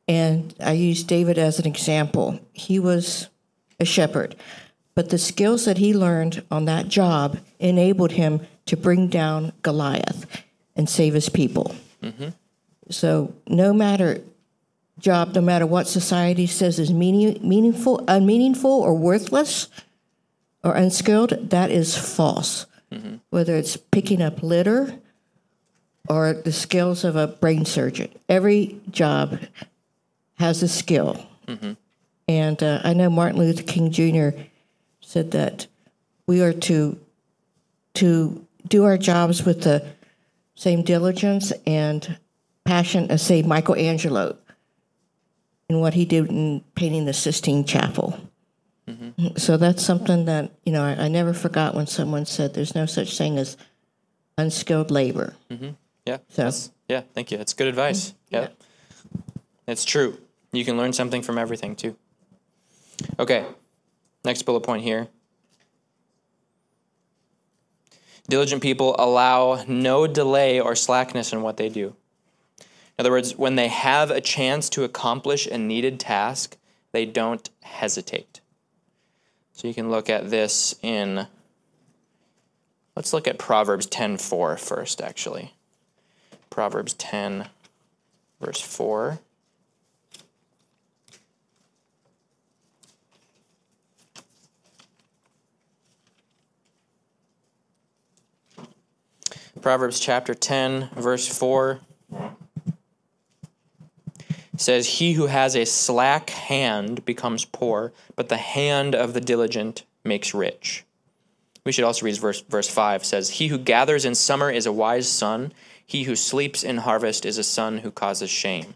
[0.08, 2.40] And I use David as an example.
[2.52, 3.28] He was
[3.78, 4.36] a shepherd,
[4.94, 10.44] but the skills that he learned on that job enabled him to bring down Goliath
[10.76, 11.74] and save his people.
[12.02, 12.28] Mm-hmm.
[12.90, 14.22] So, no matter
[14.98, 19.68] job, no matter what society says is meaning, meaningful, unmeaningful, or worthless,
[20.62, 22.66] or unskilled, that is false.
[22.92, 23.16] Mm-hmm.
[23.30, 24.98] Whether it's picking up litter
[26.08, 29.38] or the skills of a brain surgeon, every job
[30.38, 31.26] has a skill.
[31.46, 31.72] Mm-hmm.
[32.28, 34.38] And uh, I know Martin Luther King Jr.
[35.00, 35.66] said that
[36.26, 36.98] we are to
[37.94, 39.84] to do our jobs with the
[40.54, 42.16] same diligence and
[42.64, 44.36] passion as, say, Michelangelo
[45.68, 48.18] in what he did in painting the Sistine Chapel.
[48.88, 49.36] Mm-hmm.
[49.36, 52.86] So that's something that, you know, I, I never forgot when someone said there's no
[52.86, 53.56] such thing as
[54.38, 55.34] unskilled labor.
[56.06, 56.18] Yeah.
[56.34, 57.02] That's- yeah.
[57.14, 57.38] Thank you.
[57.38, 58.10] That's good advice.
[58.10, 58.34] Mm-hmm.
[58.34, 58.48] Yeah.
[59.66, 60.18] It's true.
[60.52, 61.96] You can learn something from everything too.
[63.18, 63.46] Okay.
[64.24, 65.08] Next bullet point here.
[68.28, 71.96] Diligent people allow no delay or slackness in what they do.
[72.58, 72.66] In
[73.00, 76.56] other words, when they have a chance to accomplish a needed task,
[76.92, 78.40] they don't hesitate.
[79.52, 81.26] So you can look at this in
[82.94, 85.54] Let's look at Proverbs 10:4 first actually.
[86.52, 87.48] Proverbs 10
[88.38, 89.18] verse 4.
[99.62, 101.80] Proverbs chapter 10 verse 4
[104.58, 109.84] says he who has a slack hand becomes poor but the hand of the diligent
[110.04, 110.84] makes rich.
[111.64, 114.72] We should also read verse verse five says, He who gathers in summer is a
[114.72, 115.52] wise son,
[115.92, 118.72] he who sleeps in harvest is a son who causes shame.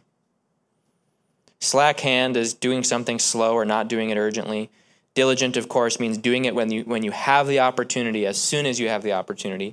[1.61, 4.69] Slack hand is doing something slow or not doing it urgently.
[5.15, 8.67] Diligent, of course, means doing it when you when you have the opportunity, as soon
[8.67, 9.69] as you have the opportunity.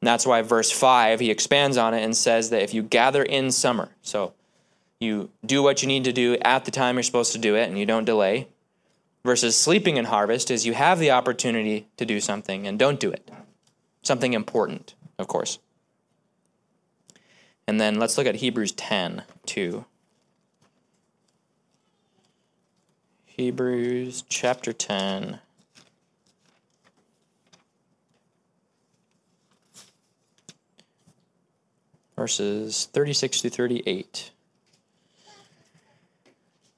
[0.00, 3.22] And that's why verse five he expands on it and says that if you gather
[3.22, 4.32] in summer, so
[4.98, 7.68] you do what you need to do at the time you're supposed to do it
[7.68, 8.48] and you don't delay,
[9.24, 13.12] versus sleeping in harvest is you have the opportunity to do something and don't do
[13.12, 13.30] it.
[14.02, 15.60] Something important, of course.
[17.70, 19.84] And then let's look at Hebrews 10 too.
[23.26, 25.38] Hebrews chapter 10.
[32.16, 34.32] Verses 36 to 38.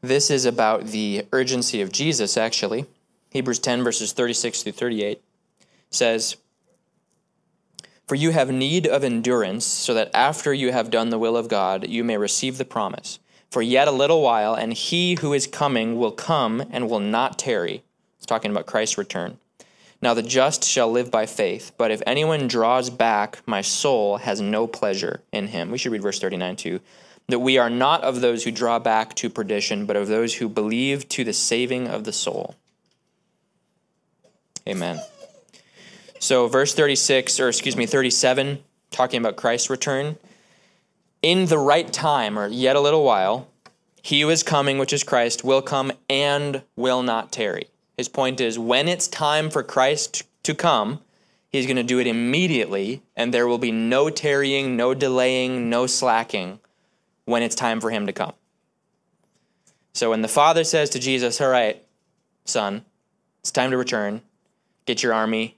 [0.03, 2.85] This is about the urgency of Jesus, actually.
[3.31, 5.23] Hebrews 10, verses 36 through 38
[5.89, 6.37] says,
[8.07, 11.49] For you have need of endurance, so that after you have done the will of
[11.49, 13.19] God, you may receive the promise.
[13.51, 17.39] For yet a little while, and he who is coming will come and will not
[17.39, 17.83] tarry.
[18.17, 19.39] It's talking about Christ's return.
[20.01, 24.41] Now the just shall live by faith, but if anyone draws back, my soul has
[24.41, 25.71] no pleasure in him.
[25.71, 26.81] We should read verse 39 too
[27.29, 30.49] that we are not of those who draw back to perdition, but of those who
[30.49, 32.57] believe to the saving of the soul.
[34.69, 35.01] Amen.
[36.23, 40.19] So, verse 36, or excuse me, 37, talking about Christ's return.
[41.21, 43.49] In the right time, or yet a little while,
[44.05, 47.67] he who is coming, which is Christ, will come and will not tarry.
[47.97, 51.01] His point is when it's time for Christ to come,
[51.51, 55.89] he's going to do it immediately, and there will be no tarrying, no delaying, no
[55.89, 56.61] slacking
[57.25, 58.35] when it's time for him to come.
[59.93, 61.83] So when the Father says to Jesus, All right,
[62.45, 62.85] son,
[63.41, 64.23] it's time to return,
[64.87, 65.57] get your army,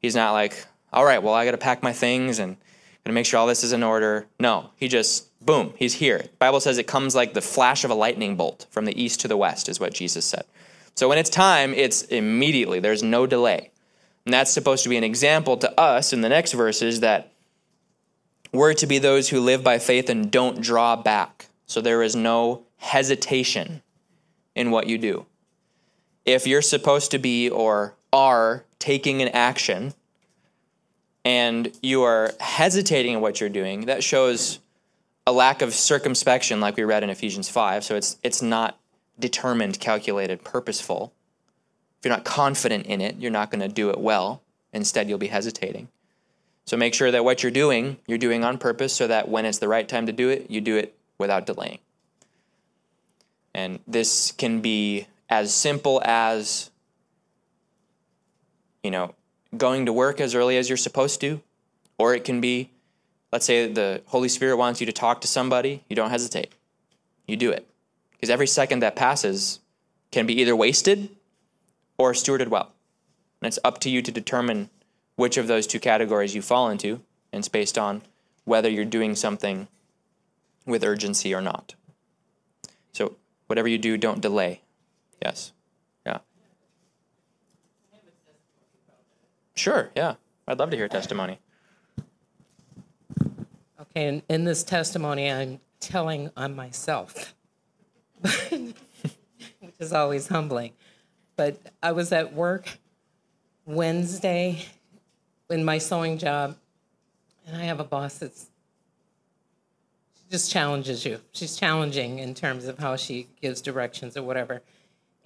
[0.00, 2.56] he's not like, All right, well, I got to pack my things and
[3.10, 4.26] to make sure all this is in order.
[4.38, 6.18] No, he just, boom, he's here.
[6.18, 9.20] The Bible says it comes like the flash of a lightning bolt from the east
[9.20, 10.44] to the west, is what Jesus said.
[10.94, 13.70] So when it's time, it's immediately, there's no delay.
[14.24, 17.32] And that's supposed to be an example to us in the next verses that
[18.52, 21.46] we're to be those who live by faith and don't draw back.
[21.66, 23.82] So there is no hesitation
[24.54, 25.26] in what you do.
[26.26, 29.94] If you're supposed to be or are taking an action
[31.24, 34.58] and you are hesitating in what you're doing, that shows
[35.26, 37.84] a lack of circumspection, like we read in Ephesians 5.
[37.84, 38.78] So it's, it's not
[39.18, 41.12] determined, calculated, purposeful.
[41.98, 44.42] If you're not confident in it, you're not going to do it well.
[44.72, 45.88] Instead, you'll be hesitating.
[46.64, 49.58] So make sure that what you're doing, you're doing on purpose so that when it's
[49.58, 51.78] the right time to do it, you do it without delaying.
[53.54, 56.69] And this can be as simple as,
[58.82, 59.14] you know,
[59.56, 61.40] going to work as early as you're supposed to,
[61.98, 62.70] or it can be,
[63.32, 66.52] let's say the Holy Spirit wants you to talk to somebody, you don't hesitate.
[67.26, 67.66] You do it.
[68.12, 69.60] Because every second that passes
[70.10, 71.10] can be either wasted
[71.98, 72.72] or stewarded well.
[73.40, 74.70] And it's up to you to determine
[75.16, 77.00] which of those two categories you fall into,
[77.32, 78.02] and it's based on
[78.44, 79.68] whether you're doing something
[80.66, 81.74] with urgency or not.
[82.92, 83.16] So,
[83.46, 84.62] whatever you do, don't delay.
[85.22, 85.52] Yes.
[89.54, 90.14] Sure, yeah.
[90.46, 91.38] I'd love to hear testimony.
[93.80, 97.34] Okay, and in this testimony, I'm telling on myself,
[98.20, 98.74] which
[99.78, 100.72] is always humbling.
[101.36, 102.78] But I was at work
[103.64, 104.64] Wednesday
[105.48, 106.56] in my sewing job,
[107.46, 108.50] and I have a boss that's
[110.14, 111.20] she just challenges you.
[111.32, 114.62] She's challenging in terms of how she gives directions or whatever.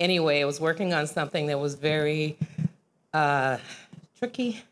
[0.00, 2.36] anyway, I was working on something that was very
[3.12, 3.58] uh,
[4.24, 4.62] tricky,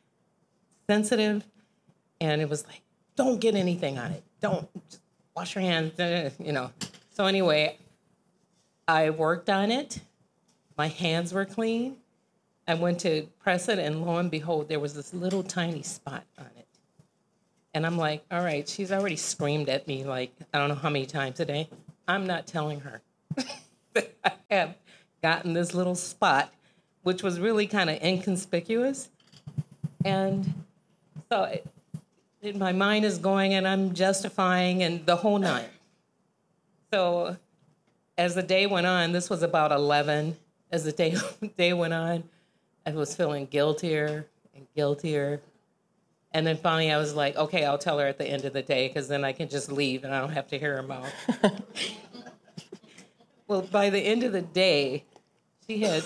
[0.88, 1.44] sensitive,
[2.22, 2.80] and it was like,
[3.16, 4.22] don't get anything on it.
[4.40, 5.02] Don't just
[5.36, 5.92] wash your hands,
[6.38, 6.70] you know.
[7.10, 7.76] So anyway,
[8.88, 10.00] I worked on it.
[10.78, 11.96] My hands were clean.
[12.66, 16.24] I went to press it, and lo and behold, there was this little tiny spot
[16.38, 16.66] on it.
[17.74, 20.88] And I'm like, all right, she's already screamed at me like I don't know how
[20.88, 21.68] many times a day.
[22.08, 23.02] I'm not telling her
[23.92, 24.76] that I have
[25.22, 26.50] gotten this little spot,
[27.02, 29.10] which was really kind of inconspicuous.
[30.04, 30.52] And
[31.30, 31.66] so it,
[32.40, 35.66] it- my mind is going and I'm justifying and the whole nine.
[36.92, 37.36] So
[38.18, 40.36] as the day went on, this was about 11.
[40.70, 41.16] As the day,
[41.56, 42.24] day went on,
[42.84, 45.40] I was feeling guiltier and guiltier.
[46.34, 48.62] And then finally, I was like, okay, I'll tell her at the end of the
[48.62, 51.12] day because then I can just leave and I don't have to hear her mouth.
[53.46, 55.04] well, by the end of the day,
[55.66, 56.02] she had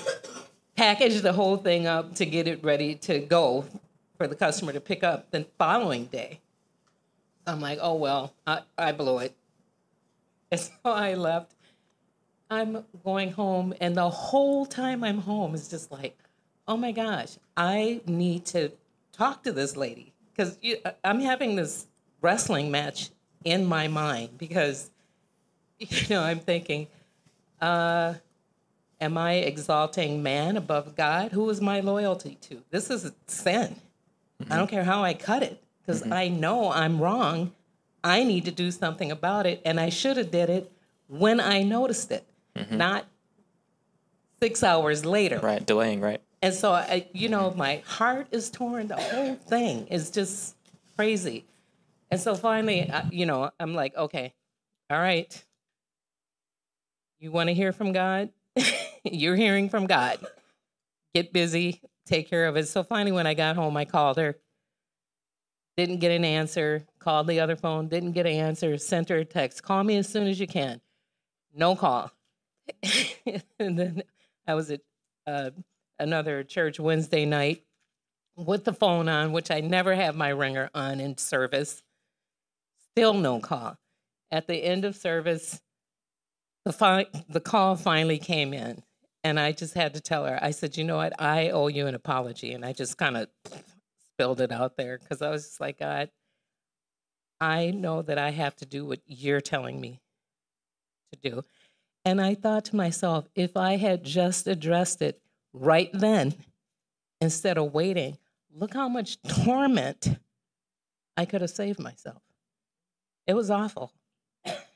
[0.77, 3.65] packaged the whole thing up to get it ready to go
[4.17, 6.41] for the customer to pick up the following day.
[7.47, 9.35] I'm like, oh, well, I, I blew it.
[10.51, 11.53] And so I left.
[12.49, 16.17] I'm going home, and the whole time I'm home is just like,
[16.69, 18.71] oh my gosh, I need to
[19.13, 20.57] talk to this lady because
[21.03, 21.87] I'm having this
[22.21, 23.11] wrestling match
[23.45, 24.91] in my mind because,
[25.79, 26.87] you know, I'm thinking,
[27.61, 28.15] uh,
[29.01, 31.33] am I exalting man above God?
[31.33, 32.63] Who is my loyalty to?
[32.71, 33.15] This is a
[34.41, 34.75] I don't mm-hmm.
[34.75, 36.13] care how I cut it because mm-hmm.
[36.13, 37.53] I know I'm wrong.
[38.05, 40.71] I need to do something about it, and I should have did it
[41.09, 42.25] when I noticed it,
[42.55, 42.77] mm-hmm.
[42.77, 43.07] not
[44.41, 45.39] six hours later.
[45.39, 46.21] Right, delaying, right.
[46.43, 48.89] And so, I, you know, my heart is torn.
[48.89, 50.55] The whole thing is just
[50.97, 51.45] crazy.
[52.11, 54.35] And so finally, I, you know, I'm like, okay,
[54.91, 55.45] all right.
[57.19, 58.31] You want to hear from God?
[59.05, 60.19] You're hearing from God.
[61.15, 62.69] Get busy, take care of it.
[62.69, 64.37] So finally, when I got home, I called her.
[65.77, 66.87] Didn't get an answer.
[66.99, 67.89] Called the other phone.
[67.89, 68.79] Didn't get an answer.
[68.79, 69.63] Sent her a text.
[69.63, 70.81] Call me as soon as you can.
[71.55, 72.11] No call.
[73.59, 74.03] and then
[74.47, 74.81] I was at
[75.27, 75.51] uh,
[75.99, 77.63] another church Wednesday night
[78.37, 81.83] with the phone on, which I never have my ringer on in service.
[82.93, 83.77] Still no call.
[84.31, 85.61] At the end of service,
[86.65, 88.83] the, fi- the call finally came in.
[89.27, 91.21] And I just had to tell her, I said, you know what?
[91.21, 92.53] I owe you an apology.
[92.53, 93.27] And I just kind of
[94.13, 96.11] spilled it out there because I was just like, God,
[97.41, 100.01] I know that I have to do what you're telling me
[101.13, 101.43] to do.
[102.05, 105.21] And I thought to myself, if I had just addressed it
[105.53, 106.33] right then
[107.21, 108.19] instead of waiting,
[108.55, 110.21] look how much torment
[111.17, 112.23] I could have saved myself.
[113.27, 113.93] It was awful.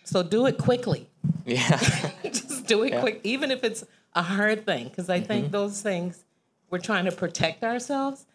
[0.03, 1.09] So do it quickly.
[1.46, 1.78] Yeah.
[2.24, 3.01] just do it Yeah.
[3.01, 3.84] quick, even if it's
[4.14, 6.24] a hard thing, because I think those things
[6.70, 8.26] we're trying to protect ourselves.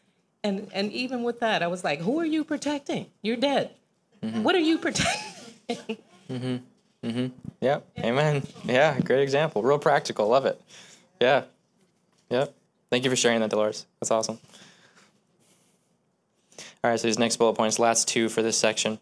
[0.44, 3.08] And and even with that, I was like, who are you protecting?
[3.22, 3.72] You're dead.
[4.22, 5.98] What are you protecting?
[6.30, 6.58] mm-hmm.
[7.04, 7.28] Mm-hmm.
[7.62, 7.88] Yep.
[8.00, 8.44] Amen.
[8.64, 9.00] Yeah.
[9.00, 9.62] Great example.
[9.62, 10.28] Real practical.
[10.28, 10.60] Love it.
[11.22, 11.44] Yeah.
[12.32, 12.54] Yep.
[12.90, 13.86] Thank you for sharing that, Dolores.
[14.00, 14.40] That's awesome.
[16.84, 17.00] All right.
[17.00, 18.98] So these next bullet points, last two for this section.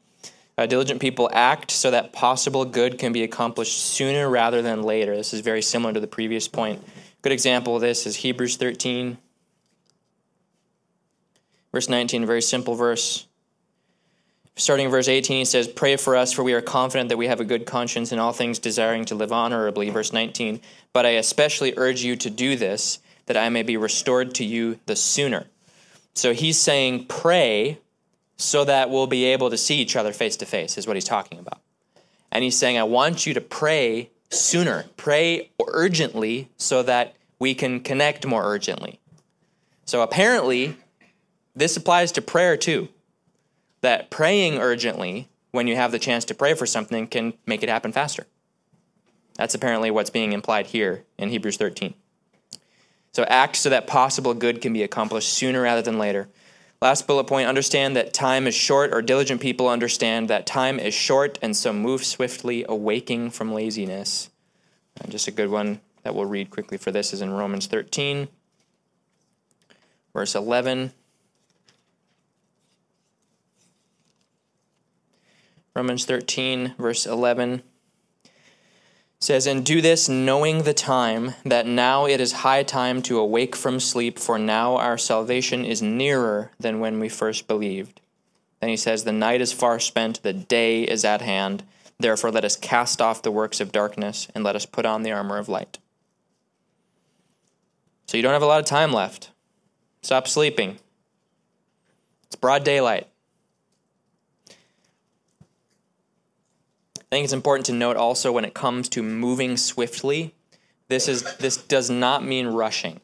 [0.58, 5.16] Uh, diligent people act so that possible good can be accomplished sooner rather than later.
[5.16, 6.84] This is very similar to the previous point.
[7.24, 9.18] Good example of this is Hebrews 13,
[11.72, 13.26] verse 19, a very simple verse.
[14.56, 17.26] Starting in verse 18, he says, Pray for us, for we are confident that we
[17.26, 19.89] have a good conscience in all things, desiring to live honorably.
[19.89, 24.36] Verse 19, But I especially urge you to do this, that I may be restored
[24.36, 25.47] to you the sooner.
[26.14, 27.80] So he's saying, Pray
[28.38, 31.05] so that we'll be able to see each other face to face, is what he's
[31.05, 31.61] talking about.
[32.31, 37.79] And he's saying, I want you to pray sooner, pray urgently, so that we can
[37.79, 38.99] connect more urgently.
[39.86, 40.77] So apparently,
[41.55, 42.89] this applies to prayer too
[43.81, 47.69] that praying urgently when you have the chance to pray for something can make it
[47.69, 48.25] happen faster.
[49.36, 51.93] That's apparently what's being implied here in Hebrews 13.
[53.11, 56.29] So act so that possible good can be accomplished sooner rather than later.
[56.84, 60.93] Last bullet point understand that time is short, or diligent people understand that time is
[60.93, 64.29] short, and so move swiftly, awaking from laziness.
[64.99, 68.27] And just a good one that we'll read quickly for this is in Romans 13,
[70.13, 70.91] verse 11.
[75.73, 77.63] Romans 13, verse 11
[79.24, 83.55] says, And do this knowing the time, that now it is high time to awake
[83.55, 88.01] from sleep, for now our salvation is nearer than when we first believed.
[88.59, 91.63] Then he says, The night is far spent, the day is at hand.
[91.99, 95.11] Therefore, let us cast off the works of darkness, and let us put on the
[95.11, 95.80] armor of light.
[98.07, 99.32] So you don't have a lot of time left.
[100.01, 100.80] Stop sleeping.
[102.26, 103.07] It's broad daylight.
[107.14, 110.34] I think it's important to note also when it comes to moving swiftly,
[110.88, 113.01] this is this does not mean rushing.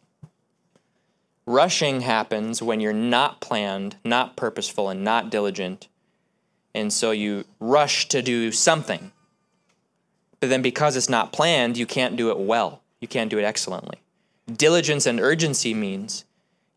[1.46, 5.90] Rushing happens when you're not planned, not purposeful, and not diligent.
[6.74, 9.12] And so you rush to do something.
[10.40, 12.82] But then because it's not planned, you can't do it well.
[13.02, 14.00] You can't do it excellently.
[14.52, 16.26] Diligence and urgency means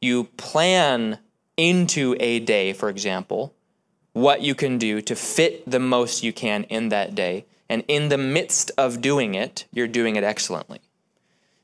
[0.03, 1.18] you plan
[1.57, 3.55] into a day, for example,
[4.13, 7.45] what you can do to fit the most you can in that day.
[7.69, 10.81] And in the midst of doing it, you're doing it excellently.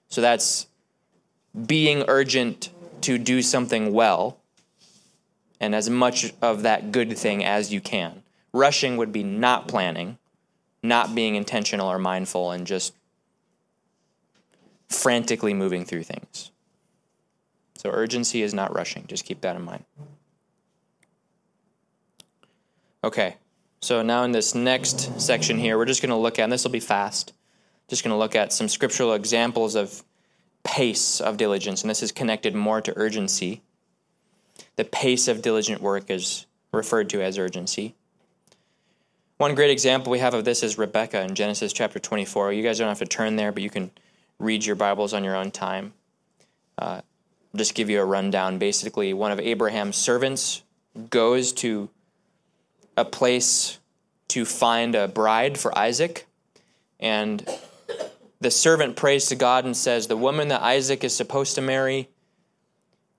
[0.08, 0.66] So that's
[1.66, 2.70] being urgent
[3.02, 4.38] to do something well
[5.60, 8.22] and as much of that good thing as you can.
[8.52, 10.18] Rushing would be not planning,
[10.82, 12.94] not being intentional or mindful, and just
[14.88, 16.50] frantically moving through things.
[17.76, 19.06] So urgency is not rushing.
[19.06, 19.84] Just keep that in mind.
[23.04, 23.36] Okay,
[23.80, 26.64] so now in this next section here, we're just going to look at, and this
[26.64, 27.32] will be fast,
[27.88, 30.02] just going to look at some scriptural examples of
[30.64, 33.62] pace of diligence, and this is connected more to urgency.
[34.76, 37.94] The pace of diligent work is referred to as urgency.
[39.38, 42.52] One great example we have of this is Rebecca in Genesis chapter 24.
[42.52, 43.92] You guys don't have to turn there, but you can
[44.40, 45.92] read your Bibles on your own time.
[46.76, 47.00] Uh,
[47.54, 48.58] I'll just give you a rundown.
[48.58, 50.62] Basically, one of Abraham's servants
[51.10, 51.88] goes to
[52.98, 53.78] a place
[54.28, 56.26] to find a bride for Isaac,
[56.98, 57.48] and
[58.40, 62.08] the servant prays to God and says, The woman that Isaac is supposed to marry,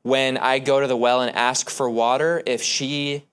[0.03, 3.23] when I go to the well and ask for water, if she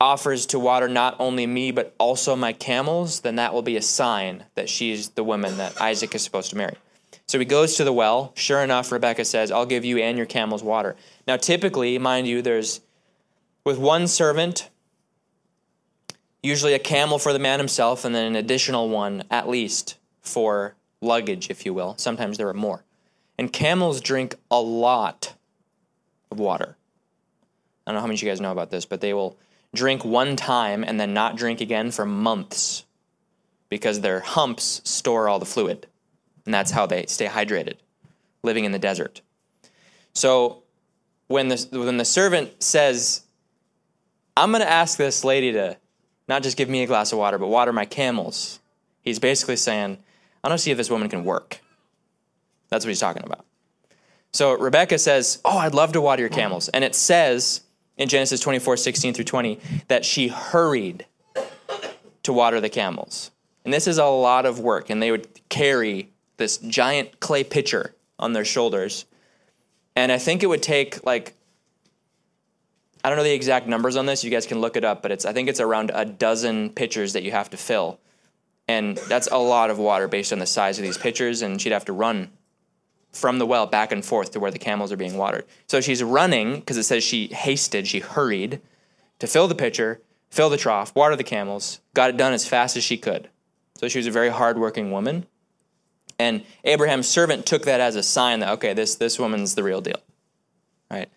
[0.00, 3.82] offers to water not only me, but also my camels, then that will be a
[3.82, 6.76] sign that she's the woman that Isaac is supposed to marry.
[7.26, 8.32] So he goes to the well.
[8.34, 10.94] Sure enough, Rebecca says, I'll give you and your camels water.
[11.26, 12.80] Now, typically, mind you, there's
[13.64, 14.68] with one servant,
[16.44, 20.74] usually a camel for the man himself, and then an additional one at least for
[21.00, 21.94] luggage, if you will.
[21.96, 22.84] Sometimes there are more.
[23.38, 25.34] And camels drink a lot
[26.30, 26.76] of water.
[27.86, 29.38] I don't know how many of you guys know about this, but they will
[29.74, 32.84] drink one time and then not drink again for months
[33.68, 35.86] because their humps store all the fluid.
[36.44, 37.76] And that's how they stay hydrated,
[38.42, 39.22] living in the desert.
[40.12, 40.62] So
[41.26, 43.22] when the, when the servant says,
[44.36, 45.76] I'm going to ask this lady to
[46.28, 48.60] not just give me a glass of water, but water my camels,
[49.02, 49.98] he's basically saying,
[50.42, 51.60] I to see if this woman can work.
[52.68, 53.44] That's what he's talking about.
[54.32, 56.68] So Rebecca says, Oh, I'd love to water your camels.
[56.68, 57.62] And it says
[57.96, 61.06] in Genesis 24, 16 through 20, that she hurried
[62.24, 63.30] to water the camels.
[63.64, 64.90] And this is a lot of work.
[64.90, 69.06] And they would carry this giant clay pitcher on their shoulders.
[69.94, 71.34] And I think it would take like,
[73.04, 74.24] I don't know the exact numbers on this.
[74.24, 77.12] You guys can look it up, but it's I think it's around a dozen pitchers
[77.12, 78.00] that you have to fill.
[78.66, 81.72] And that's a lot of water based on the size of these pitchers, and she'd
[81.72, 82.30] have to run
[83.12, 85.44] from the well back and forth to where the camels are being watered.
[85.66, 88.62] So she's running because it says she hasted, she hurried
[89.18, 90.00] to fill the pitcher,
[90.30, 93.28] fill the trough, water the camels, got it done as fast as she could.
[93.76, 95.26] So she was a very hardworking woman.
[96.18, 99.80] And Abraham's servant took that as a sign that, okay, this, this woman's the real
[99.80, 100.00] deal.
[100.90, 101.10] Right?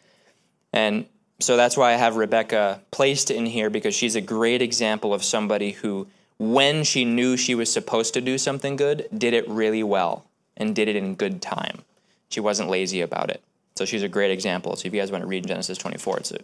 [0.74, 1.06] And
[1.40, 5.24] so that's why I have Rebecca placed in here because she's a great example of
[5.24, 6.08] somebody who,
[6.40, 10.26] when she knew she was supposed to do something good, did it really well
[10.56, 11.84] and did it in good time.
[12.30, 13.42] She wasn't lazy about it.
[13.76, 14.76] So she's a great example.
[14.76, 16.40] So if you guys want to read Genesis 24, it's a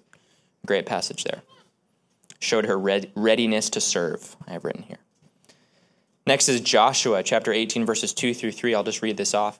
[0.67, 1.41] great passage there.
[2.39, 4.99] Showed her readiness to serve, I have written here.
[6.27, 8.75] Next is Joshua chapter 18, verses 2 through 3.
[8.75, 9.59] I'll just read this off.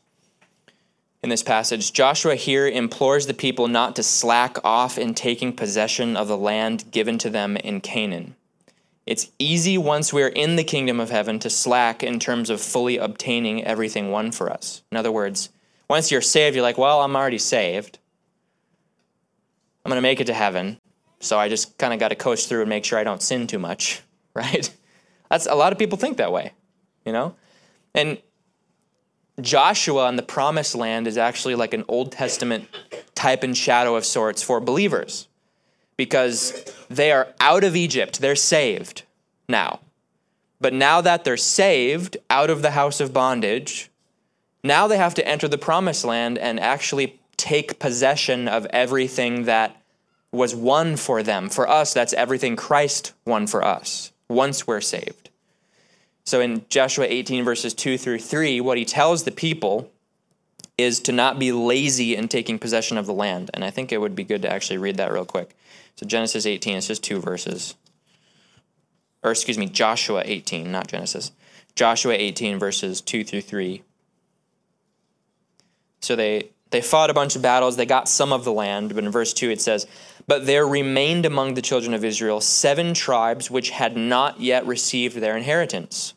[1.24, 6.18] In this passage, Joshua here implores the people not to slack off in taking possession
[6.18, 8.36] of the land given to them in Canaan.
[9.06, 12.98] It's easy once we're in the kingdom of heaven to slack in terms of fully
[12.98, 14.82] obtaining everything won for us.
[14.92, 15.50] In other words,
[15.90, 18.00] once you're saved, you're like, well, I'm already saved.
[19.86, 20.78] I'm going to make it to heaven.
[21.22, 23.48] So I just kind of got to coast through and make sure I don't sin
[23.48, 24.02] too much,
[24.34, 24.70] right?
[25.30, 26.52] That's a lot of people think that way,
[27.06, 27.36] you know?
[27.96, 28.18] And
[29.42, 32.68] Joshua and the promised land is actually like an Old Testament
[33.16, 35.28] type and shadow of sorts for believers
[35.98, 38.20] because they are out of Egypt.
[38.20, 39.04] They're saved
[39.48, 39.80] now.
[40.62, 43.90] But now that they're saved out of the house of bondage,
[44.64, 49.76] now they have to enter the promised land and actually take possession of everything that
[50.32, 51.50] was won for them.
[51.50, 55.23] For us, that's everything Christ won for us once we're saved.
[56.26, 59.92] So in Joshua 18, verses 2 through 3, what he tells the people
[60.78, 63.52] is to not be lazy in taking possession of the land.
[63.54, 65.56] And I think it would be good to actually read that real quick.
[65.96, 67.76] So Genesis 18, it's just two verses.
[69.22, 71.32] Or excuse me, Joshua 18, not Genesis.
[71.76, 73.84] Joshua 18, verses 2 through 3.
[76.02, 77.78] So they, they fought a bunch of battles.
[77.78, 78.96] They got some of the land.
[78.96, 79.88] But in verse 2, it says,
[80.28, 85.18] But there remained among the children of Israel seven tribes which had not yet received
[85.18, 86.14] their inheritance.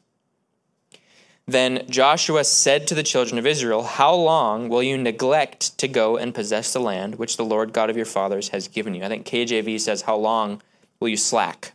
[1.49, 6.17] Then Joshua said to the children of Israel, How long will you neglect to go
[6.17, 9.05] and possess the land which the Lord God of your fathers has given you?
[9.05, 10.61] I think KJV says, How long
[10.99, 11.73] will you slack?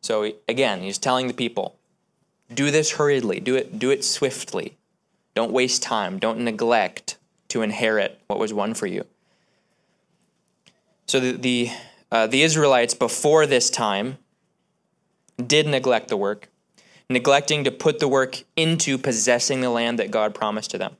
[0.00, 1.76] So again, he's telling the people,
[2.54, 4.76] do this hurriedly, do it, do it swiftly.
[5.34, 9.04] Don't waste time, don't neglect to inherit what was won for you.
[11.08, 11.70] So the, the,
[12.12, 14.18] uh, the Israelites before this time
[15.44, 16.48] did neglect the work
[17.10, 20.96] neglecting to put the work into possessing the land that God promised to them.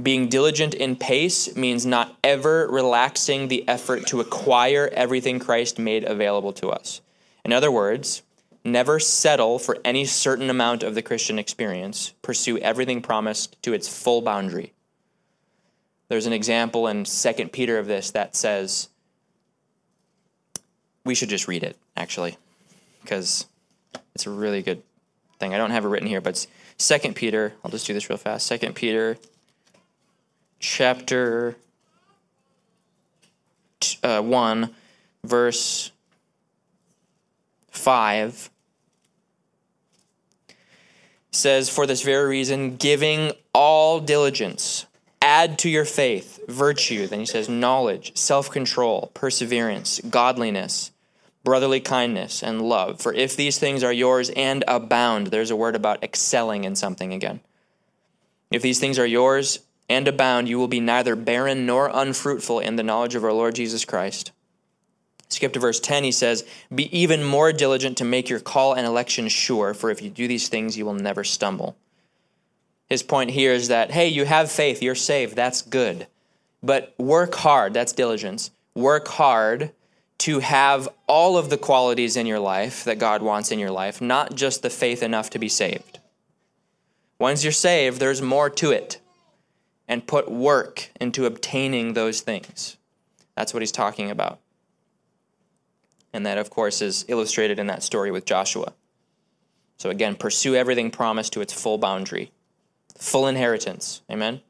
[0.00, 6.04] Being diligent in pace means not ever relaxing the effort to acquire everything Christ made
[6.04, 7.00] available to us.
[7.44, 8.22] In other words,
[8.64, 12.12] never settle for any certain amount of the Christian experience.
[12.22, 14.72] Pursue everything promised to its full boundary.
[16.08, 18.88] There's an example in 2 Peter of this that says,
[21.04, 22.36] we should just read it, actually,
[23.02, 23.46] because
[24.14, 24.82] it's a really good
[25.38, 25.54] thing.
[25.54, 26.46] I don't have it written here, but
[26.76, 27.54] Second Peter.
[27.64, 28.46] I'll just do this real fast.
[28.46, 29.16] Second Peter,
[30.58, 31.56] chapter
[34.02, 34.74] uh, one,
[35.24, 35.92] verse
[37.70, 38.50] five
[41.30, 44.86] says, "For this very reason, giving all diligence."
[45.34, 47.06] Add to your faith virtue.
[47.06, 50.90] Then he says knowledge, self control, perseverance, godliness,
[51.42, 53.00] brotherly kindness, and love.
[53.00, 57.14] For if these things are yours and abound, there's a word about excelling in something
[57.14, 57.40] again.
[58.50, 62.76] If these things are yours and abound, you will be neither barren nor unfruitful in
[62.76, 64.32] the knowledge of our Lord Jesus Christ.
[65.30, 68.86] Skip to verse 10, he says, Be even more diligent to make your call and
[68.86, 71.74] election sure, for if you do these things, you will never stumble.
[72.92, 76.08] His point here is that, hey, you have faith, you're saved, that's good.
[76.62, 78.50] But work hard, that's diligence.
[78.74, 79.72] Work hard
[80.18, 84.02] to have all of the qualities in your life that God wants in your life,
[84.02, 86.00] not just the faith enough to be saved.
[87.18, 89.00] Once you're saved, there's more to it.
[89.88, 92.76] And put work into obtaining those things.
[93.34, 94.38] That's what he's talking about.
[96.12, 98.74] And that, of course, is illustrated in that story with Joshua.
[99.78, 102.32] So, again, pursue everything promised to its full boundary,
[103.02, 104.00] full inheritance.
[104.10, 104.40] Amen?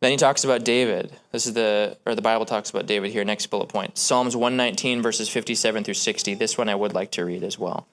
[0.00, 1.12] Then he talks about David.
[1.30, 3.96] This is the, or the Bible talks about David here, next bullet point.
[3.96, 6.34] Psalms 119, verses 57 through 60.
[6.34, 7.86] This one I would like to read as well.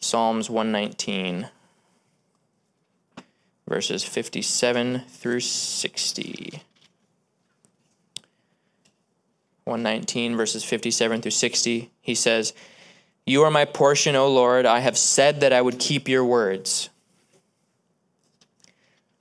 [0.00, 1.48] Psalms 119,
[3.66, 6.62] verses 57 through 60.
[9.64, 11.90] 119, verses 57 through 60.
[12.02, 12.52] He says,
[13.24, 14.66] You are my portion, O Lord.
[14.66, 16.90] I have said that I would keep your words.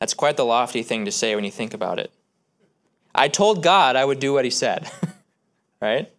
[0.04, 2.12] That's quite the lofty thing to say when you think about it.
[3.16, 4.92] I told God I would do what he said.
[5.82, 6.12] right?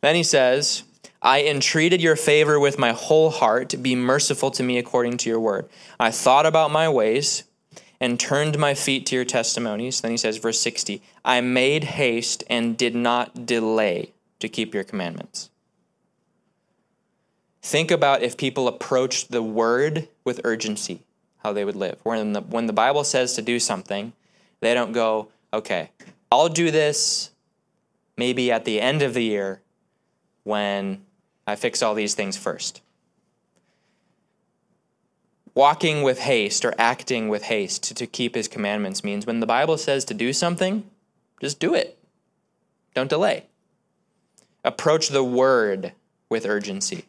[0.00, 0.84] Then he says,
[1.20, 3.74] I entreated your favor with my whole heart.
[3.82, 5.68] Be merciful to me according to your word.
[6.00, 7.44] I thought about my ways
[8.00, 10.00] and turned my feet to your testimonies.
[10.00, 14.84] Then he says, verse 60, I made haste and did not delay to keep your
[14.84, 15.50] commandments.
[17.60, 21.02] Think about if people approached the word with urgency,
[21.38, 21.98] how they would live.
[22.02, 24.12] When the, when the Bible says to do something,
[24.60, 25.90] they don't go, okay,
[26.30, 27.30] I'll do this
[28.16, 29.62] maybe at the end of the year
[30.42, 31.02] when
[31.46, 32.82] I fix all these things first.
[35.54, 39.46] Walking with haste or acting with haste to, to keep his commandments means when the
[39.46, 40.84] Bible says to do something,
[41.40, 41.98] just do it.
[42.94, 43.46] Don't delay.
[44.64, 45.92] Approach the word
[46.28, 47.06] with urgency,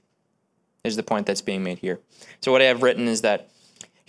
[0.84, 1.99] is the point that's being made here.
[2.39, 3.49] So, what I have written is that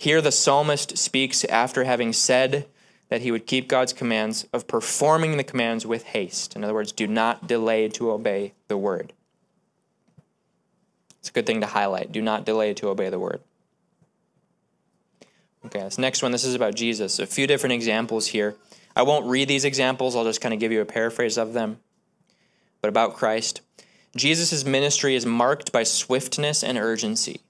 [0.01, 2.65] here the psalmist speaks after having said
[3.09, 6.55] that he would keep God's commands of performing the commands with haste.
[6.55, 9.13] In other words, do not delay to obey the word.
[11.19, 12.11] It's a good thing to highlight.
[12.11, 13.41] Do not delay to obey the word.
[15.67, 17.19] Okay, this next one, this is about Jesus.
[17.19, 18.55] A few different examples here.
[18.95, 21.77] I won't read these examples, I'll just kind of give you a paraphrase of them.
[22.81, 23.61] But about Christ.
[24.15, 27.41] Jesus' ministry is marked by swiftness and urgency.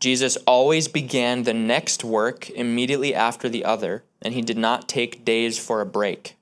[0.00, 5.26] Jesus always began the next work immediately after the other, and he did not take
[5.26, 6.36] days for a break.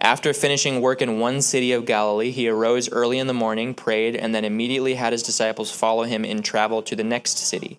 [0.00, 4.16] After finishing work in one city of Galilee, he arose early in the morning, prayed,
[4.16, 7.78] and then immediately had his disciples follow him in travel to the next city.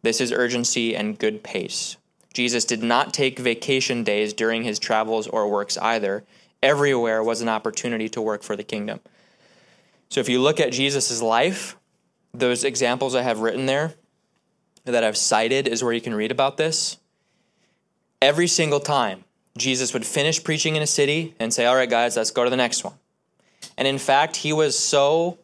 [0.00, 1.98] This is urgency and good pace.
[2.32, 6.24] Jesus did not take vacation days during his travels or works either.
[6.62, 9.00] Everywhere was an opportunity to work for the kingdom.
[10.08, 11.76] So if you look at Jesus' life,
[12.32, 13.92] those examples I have written there
[14.92, 16.98] that I've cited is where you can read about this.
[18.20, 19.24] Every single time,
[19.56, 22.50] Jesus would finish preaching in a city and say, All right, guys, let's go to
[22.50, 22.94] the next one.
[23.76, 25.38] And in fact, he was so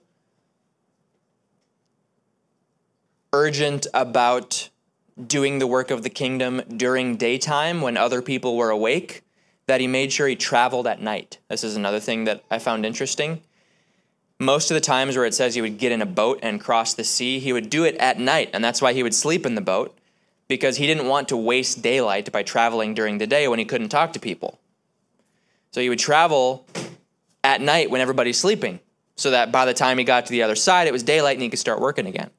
[3.32, 4.70] urgent about
[5.26, 9.22] doing the work of the kingdom during daytime when other people were awake
[9.66, 11.38] that he made sure he traveled at night.
[11.48, 13.40] This is another thing that I found interesting.
[14.40, 16.94] Most of the times where it says he would get in a boat and cross
[16.94, 19.54] the sea, he would do it at night, and that's why he would sleep in
[19.54, 19.96] the boat
[20.48, 23.88] because he didn't want to waste daylight by traveling during the day when he couldn't
[23.88, 24.58] talk to people.
[25.70, 26.66] So he would travel
[27.42, 28.80] at night when everybody's sleeping
[29.16, 31.42] so that by the time he got to the other side, it was daylight and
[31.42, 32.30] he could start working again.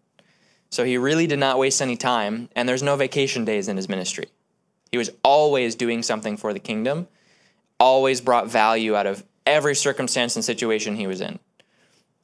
[0.69, 3.87] So he really did not waste any time, and there's no vacation days in his
[3.87, 4.27] ministry.
[4.91, 7.07] He was always doing something for the kingdom,
[7.79, 11.39] always brought value out of every circumstance and situation he was in.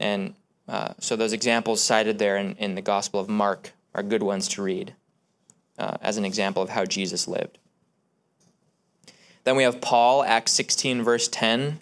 [0.02, 0.34] And
[0.68, 4.48] uh, so those examples cited there in, in the Gospel of Mark are good ones
[4.50, 4.96] to read
[5.78, 7.58] uh, as an example of how Jesus lived.
[9.44, 11.80] Then we have Paul, Acts 16, verse 10.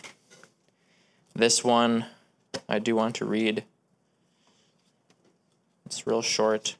[1.35, 2.05] This one
[2.67, 3.63] I do want to read.
[5.85, 6.75] It's real short.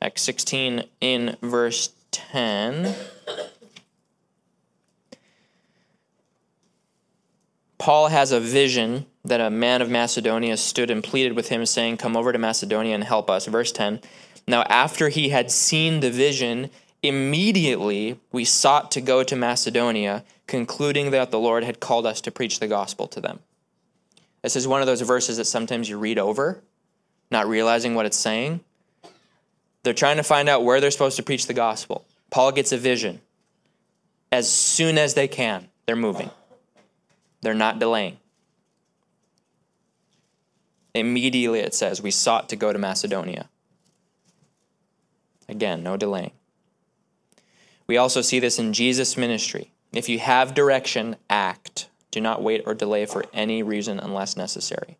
[0.00, 2.94] Acts 16 in verse 10.
[7.78, 11.96] Paul has a vision that a man of Macedonia stood and pleaded with him, saying,
[11.96, 13.46] Come over to Macedonia and help us.
[13.46, 14.00] Verse 10.
[14.46, 16.70] Now, after he had seen the vision,
[17.02, 22.30] immediately we sought to go to Macedonia, concluding that the Lord had called us to
[22.30, 23.40] preach the gospel to them.
[24.42, 26.62] This is one of those verses that sometimes you read over,
[27.30, 28.60] not realizing what it's saying.
[29.82, 32.06] They're trying to find out where they're supposed to preach the gospel.
[32.30, 33.20] Paul gets a vision.
[34.32, 36.30] As soon as they can, they're moving.
[37.40, 38.18] They're not delaying.
[40.94, 43.48] Immediately, it says, we sought to go to Macedonia.
[45.48, 46.32] Again, no delaying.
[47.86, 49.70] We also see this in Jesus' ministry.
[49.92, 51.88] If you have direction, act.
[52.10, 54.98] Do not wait or delay for any reason unless necessary.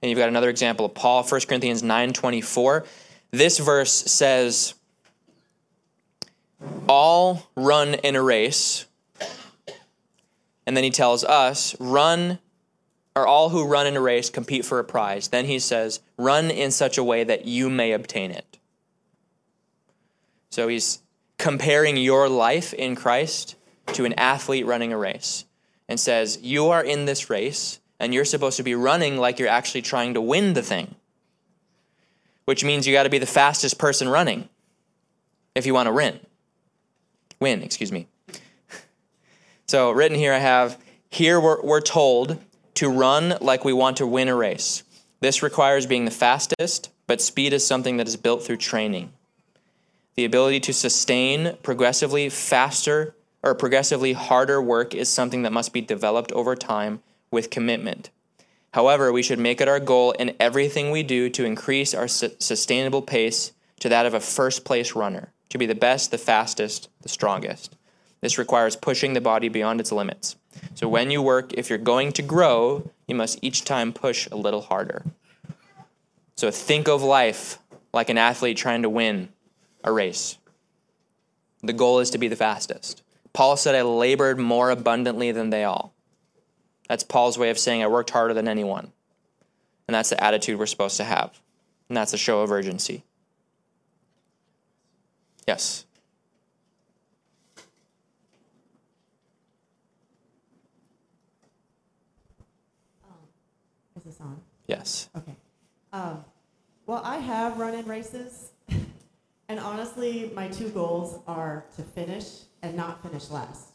[0.00, 2.84] And you've got another example of Paul, 1 Corinthians 9:24.
[3.30, 4.74] This verse says,
[6.86, 8.84] "All run in a race."
[10.66, 12.38] And then he tells us, "Run
[13.14, 16.50] or all who run in a race compete for a prize." Then he says, "Run
[16.50, 18.58] in such a way that you may obtain it."
[20.50, 21.00] So he's
[21.38, 23.56] comparing your life in Christ
[23.92, 25.44] to an athlete running a race
[25.88, 29.48] and says, You are in this race, and you're supposed to be running like you're
[29.48, 30.94] actually trying to win the thing,
[32.44, 34.48] which means you got to be the fastest person running
[35.54, 36.20] if you want to win.
[37.40, 38.06] Win, excuse me.
[39.66, 40.78] So, written here, I have
[41.10, 42.38] here we're, we're told
[42.74, 44.82] to run like we want to win a race.
[45.20, 49.12] This requires being the fastest, but speed is something that is built through training.
[50.16, 55.80] The ability to sustain progressively faster or progressively harder work is something that must be
[55.80, 58.10] developed over time with commitment.
[58.72, 62.32] However, we should make it our goal in everything we do to increase our su-
[62.38, 66.88] sustainable pace to that of a first place runner, to be the best, the fastest,
[67.02, 67.76] the strongest.
[68.24, 70.36] This requires pushing the body beyond its limits.
[70.72, 74.34] So when you work, if you're going to grow, you must each time push a
[74.34, 75.02] little harder.
[76.34, 77.58] So think of life
[77.92, 79.28] like an athlete trying to win
[79.84, 80.38] a race.
[81.62, 83.02] The goal is to be the fastest.
[83.34, 85.92] Paul said, I labored more abundantly than they all.
[86.88, 88.90] That's Paul's way of saying, I worked harder than anyone.
[89.86, 91.38] And that's the attitude we're supposed to have.
[91.90, 93.04] And that's a show of urgency.
[95.46, 95.84] Yes.
[103.96, 104.38] Is this on?
[104.78, 105.08] Yes.
[105.16, 105.34] Okay.
[105.92, 106.24] Um,
[106.86, 108.50] well, I have run in races,
[109.48, 113.74] and honestly, my two goals are to finish and not finish last,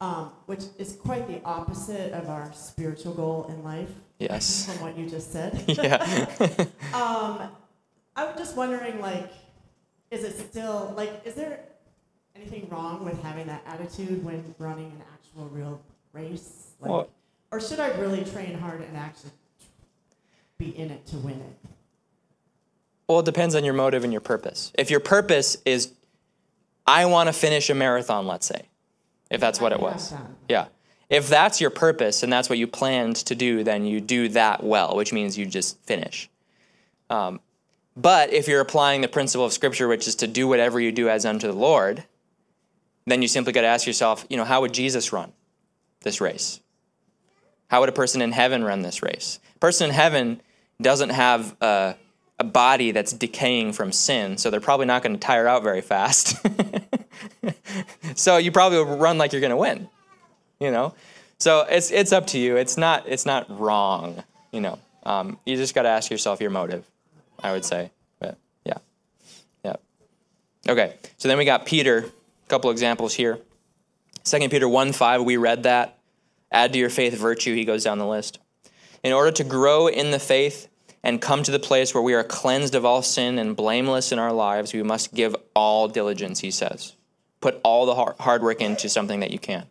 [0.00, 3.90] um, which is quite the opposite of our spiritual goal in life.
[4.18, 4.66] Yes.
[4.70, 5.64] From what you just said.
[5.68, 6.02] yeah.
[6.92, 7.48] um,
[8.16, 9.30] I'm just wondering, like,
[10.10, 11.60] is it still like, is there
[12.36, 15.80] anything wrong with having that attitude when running an actual real
[16.12, 16.72] race?
[16.80, 17.08] Like, Well-
[17.52, 19.30] or should I really train hard and actually
[20.64, 21.68] be in it to win it?
[23.08, 24.72] Well, it depends on your motive and your purpose.
[24.78, 25.92] If your purpose is,
[26.86, 28.62] I want to finish a marathon, let's say,
[29.30, 30.14] if that's what it was.
[30.48, 30.66] Yeah.
[31.10, 34.64] If that's your purpose and that's what you planned to do, then you do that
[34.64, 36.30] well, which means you just finish.
[37.10, 37.40] Um,
[37.96, 41.08] But if you're applying the principle of Scripture, which is to do whatever you do
[41.08, 42.04] as unto the Lord,
[43.06, 45.32] then you simply got to ask yourself, you know, how would Jesus run
[46.02, 46.60] this race?
[47.68, 49.38] How would a person in heaven run this race?
[49.56, 50.40] A person in heaven
[50.80, 51.96] doesn't have a,
[52.38, 55.80] a body that's decaying from sin, so they're probably not going to tire out very
[55.80, 56.36] fast.
[58.14, 59.88] so you probably will run like you're going to win,
[60.60, 60.94] you know.
[61.38, 62.56] So it's it's up to you.
[62.56, 64.22] It's not it's not wrong,
[64.52, 64.78] you know.
[65.04, 66.84] Um, you just got to ask yourself your motive.
[67.42, 68.78] I would say, but yeah,
[69.64, 69.76] yeah.
[70.68, 71.98] Okay, so then we got Peter.
[72.44, 73.38] A couple examples here.
[74.22, 75.22] Second Peter one five.
[75.22, 75.98] We read that.
[76.50, 77.54] Add to your faith virtue.
[77.54, 78.38] He goes down the list.
[79.04, 80.68] In order to grow in the faith
[81.02, 84.18] and come to the place where we are cleansed of all sin and blameless in
[84.18, 86.40] our lives, we must give all diligence.
[86.40, 86.94] He says,
[87.42, 89.66] put all the hard work into something that you can.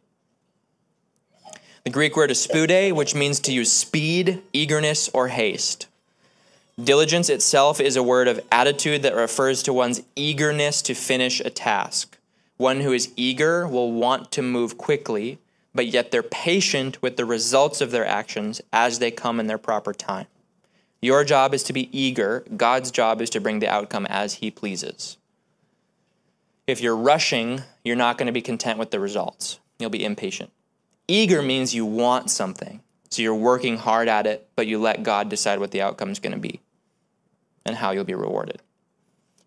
[1.83, 5.87] The Greek word is spoude, which means to use speed, eagerness, or haste.
[6.81, 11.49] Diligence itself is a word of attitude that refers to one's eagerness to finish a
[11.49, 12.17] task.
[12.57, 15.39] One who is eager will want to move quickly,
[15.73, 19.57] but yet they're patient with the results of their actions as they come in their
[19.57, 20.27] proper time.
[21.01, 24.51] Your job is to be eager, God's job is to bring the outcome as He
[24.51, 25.17] pleases.
[26.65, 29.59] If you're rushing, you're not going to be content with the results.
[29.79, 30.51] You'll be impatient.
[31.07, 32.81] Eager means you want something.
[33.09, 36.19] So you're working hard at it, but you let God decide what the outcome is
[36.19, 36.61] going to be
[37.65, 38.61] and how you'll be rewarded.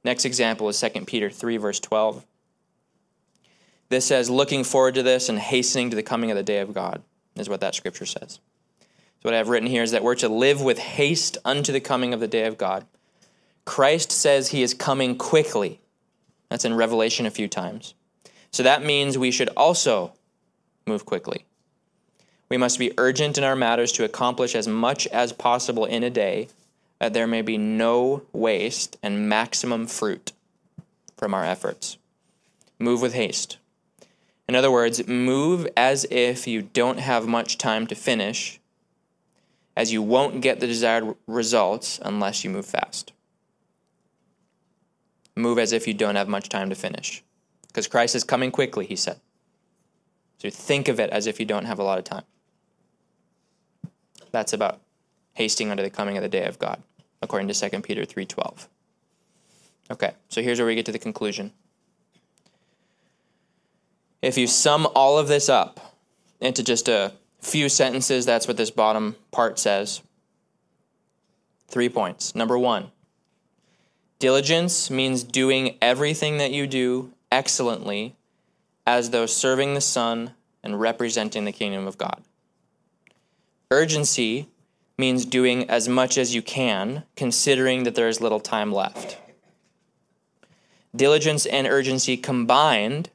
[0.05, 2.25] Next example is 2 Peter 3, verse 12.
[3.89, 6.75] This says, looking forward to this and hastening to the coming of the day of
[6.75, 7.03] God,
[7.37, 8.41] is what that scripture says.
[8.81, 11.81] So, what I have written here is that we're to live with haste unto the
[11.81, 12.85] coming of the day of God.
[13.65, 15.81] Christ says he is coming quickly.
[16.49, 17.95] That's in Revelation a few times.
[18.51, 20.13] So, that means we should also
[20.87, 21.45] move quickly.
[22.49, 26.11] We must be urgent in our matters to accomplish as much as possible in a
[26.11, 26.49] day,
[26.99, 30.33] that there may be no waste and maximum fruit
[31.17, 31.99] from our efforts.
[32.79, 33.59] Move with haste.
[34.49, 38.61] In other words, move as if you don't have much time to finish,
[39.77, 43.13] as you won't get the desired results unless you move fast.
[45.35, 47.23] Move as if you don't have much time to finish.
[47.67, 49.21] Because Christ is coming quickly, he said.
[50.39, 52.25] So think of it as if you don't have a lot of time.
[54.31, 54.81] That's about
[55.35, 56.83] hasting unto the coming of the day of God,
[57.21, 58.69] according to 2 Peter 3:12.
[59.91, 61.53] Okay, so here's where we get to the conclusion.
[64.27, 65.95] If you sum all of this up
[66.41, 70.03] into just a few sentences, that's what this bottom part says.
[71.69, 72.35] Three points.
[72.35, 72.91] Number 1,
[74.19, 78.17] diligence means doing everything that you do excellently
[78.85, 82.21] as though serving the Son and representing the kingdom of God.
[83.71, 84.49] Urgency
[84.99, 89.19] means doing as much as you can, considering that there is little time left.
[90.97, 93.09] Diligence and urgency combined,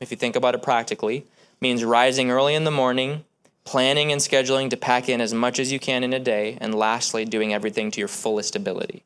[0.00, 1.26] if you think about it practically,
[1.60, 3.24] means rising early in the morning,
[3.64, 6.74] planning and scheduling to pack in as much as you can in a day, and
[6.74, 9.02] lastly, doing everything to your fullest ability.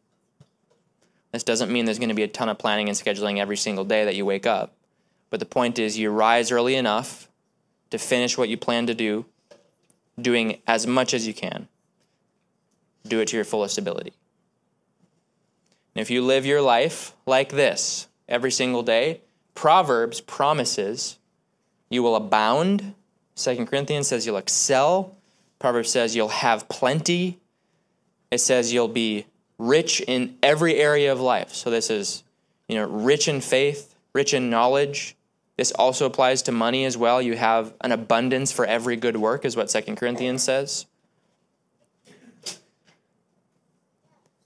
[1.33, 3.85] This doesn't mean there's going to be a ton of planning and scheduling every single
[3.85, 4.75] day that you wake up.
[5.31, 7.29] But the point is, you rise early enough
[7.91, 9.27] to finish what you plan to do,
[10.21, 11.69] doing as much as you can.
[13.07, 14.13] Do it to your fullest ability.
[15.95, 19.23] And if you live your life like this every single day,
[19.61, 21.19] Proverbs promises
[21.91, 22.95] you will abound.
[23.35, 25.19] Second Corinthians says you'll excel.
[25.59, 27.39] Proverbs says you'll have plenty.
[28.31, 29.27] It says you'll be
[29.59, 31.53] rich in every area of life.
[31.53, 32.23] So this is,
[32.69, 35.15] you know, rich in faith, rich in knowledge,
[35.59, 37.21] this also applies to money as well.
[37.21, 40.87] You have an abundance for every good work, is what Second Corinthians says.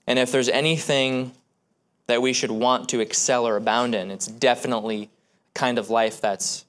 [0.05, 1.31] And if there's anything
[2.07, 5.09] that we should want to excel or abound in, it's definitely
[5.53, 6.65] kind of life that's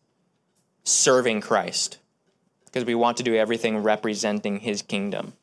[0.85, 1.99] serving Christ.
[2.65, 5.35] Because we want to do everything representing his kingdom.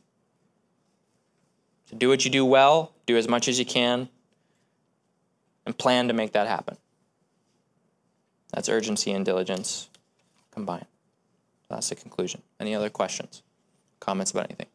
[1.90, 4.10] So do what you do well, do as much as you can,
[5.66, 6.78] and plan to make that happen.
[8.52, 9.90] That's urgency and diligence
[10.52, 10.86] combined.
[11.70, 12.42] That's the conclusion.
[12.60, 13.42] Any other questions,
[14.00, 14.68] comments about anything?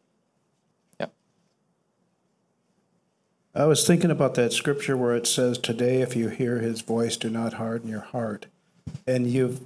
[3.59, 7.17] I was thinking about that scripture where it says, Today, if you hear his voice,
[7.17, 8.47] do not harden your heart.
[9.05, 9.61] And you've,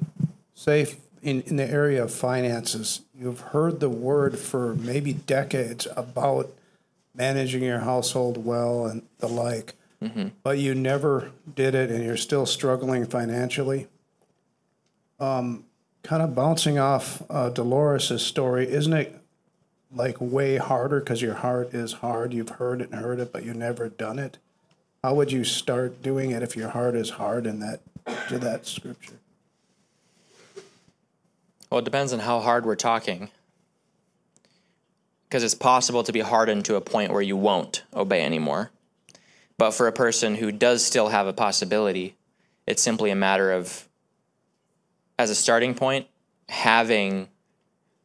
[0.55, 6.51] say, in, in the area of finances, you've heard the word for maybe decades about
[7.15, 10.29] managing your household well and the like, mm-hmm.
[10.43, 13.89] but you never did it and you're still struggling financially.
[15.21, 15.67] Um,
[16.03, 19.22] kind of bouncing off uh, Dolores' story, isn't it
[19.95, 22.33] like way harder because your heart is hard?
[22.33, 24.39] You've heard it and heard it, but you've never done it.
[25.03, 27.81] How would you start doing it if your heart is hard in that,
[28.29, 29.19] to that scripture?
[31.71, 33.31] Well, it depends on how hard we're talking.
[35.29, 38.71] Because it's possible to be hardened to a point where you won't obey anymore.
[39.59, 42.15] But for a person who does still have a possibility,
[42.67, 43.89] it's simply a matter of,
[45.19, 46.07] as a starting point,
[46.49, 47.29] having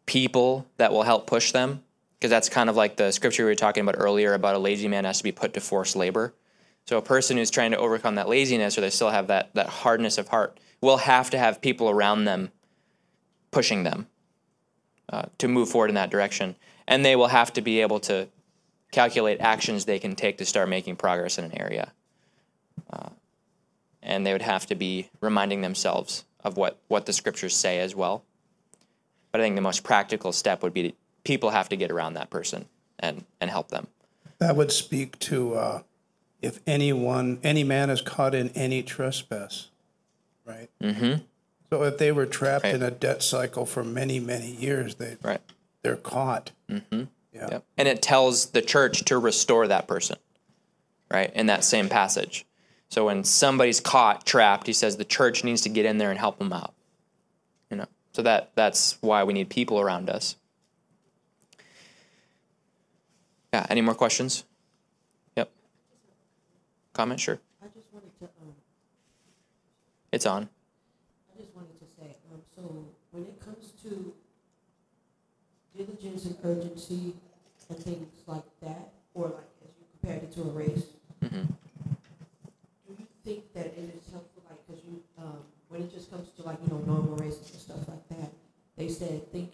[0.07, 1.83] people that will help push them.
[2.17, 4.87] Because that's kind of like the scripture we were talking about earlier about a lazy
[4.87, 6.33] man has to be put to forced labor.
[6.87, 9.67] So a person who's trying to overcome that laziness or they still have that, that
[9.67, 12.49] hardness of heart will have to have people around them
[13.51, 14.07] pushing them
[15.09, 16.55] uh, to move forward in that direction.
[16.87, 18.29] And they will have to be able to
[18.91, 21.91] calculate actions they can take to start making progress in an area.
[22.91, 23.09] Uh,
[24.01, 27.93] and they would have to be reminding themselves of what, what the scriptures say as
[27.93, 28.23] well.
[29.31, 30.91] But I think the most practical step would be to,
[31.23, 32.65] people have to get around that person
[32.99, 33.87] and, and help them.
[34.39, 35.81] That would speak to uh,
[36.41, 39.69] if anyone, any man is caught in any trespass,
[40.45, 40.69] right?
[40.81, 41.23] Mm-hmm.
[41.69, 42.75] So if they were trapped Right.
[42.75, 45.41] in a debt cycle for many, many years, they Right.
[45.83, 46.51] they're caught.
[46.69, 47.03] Mm-hmm.
[47.33, 47.47] Yeah.
[47.51, 47.63] Yep.
[47.77, 50.17] And it tells the church to restore that person,
[51.11, 51.31] right?
[51.35, 52.45] In that same passage.
[52.89, 56.17] So when somebody's caught trapped, he says the church needs to get in there and
[56.17, 56.73] help them out.
[58.17, 60.37] So that that's why we need people around us.
[63.53, 64.43] Yeah, any more questions?
[65.35, 65.51] Yep.
[66.93, 67.37] Comment, sure.
[67.61, 68.55] I just wanted to, um,
[70.11, 70.49] It's on.
[71.31, 74.11] I just wanted to say, um, so when it comes to
[75.77, 77.13] diligence and urgency
[77.69, 80.85] and things like that, or like as you compared it to a race,
[81.23, 81.43] Mm-hmm.
[82.87, 86.29] do you think that it is helpful, like, cause you, um, when it just comes
[86.37, 88.31] to like, you know, normal races and stuff like that,
[88.77, 89.51] they said think,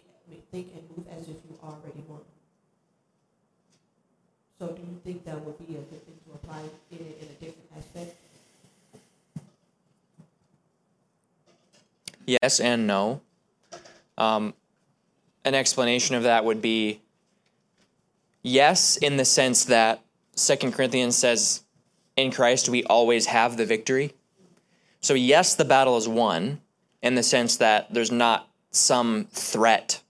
[0.51, 2.21] think and move as if you already won.
[4.59, 6.61] So do you think that would be a good thing to apply
[6.91, 8.15] in, in a different aspect?
[12.25, 13.21] Yes and no.
[14.17, 14.53] Um,
[15.43, 17.01] an explanation of that would be
[18.43, 20.01] yes, in the sense that
[20.35, 21.63] Second Corinthians says,
[22.15, 24.13] in Christ we always have the victory.
[25.03, 26.61] So, yes, the battle is won
[27.01, 30.01] in the sense that there's not some threat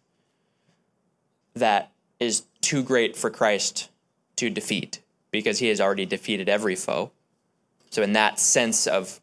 [1.56, 3.90] that is too great for Christ
[4.36, 7.12] to defeat because he has already defeated every foe.
[7.90, 9.20] So, in that sense of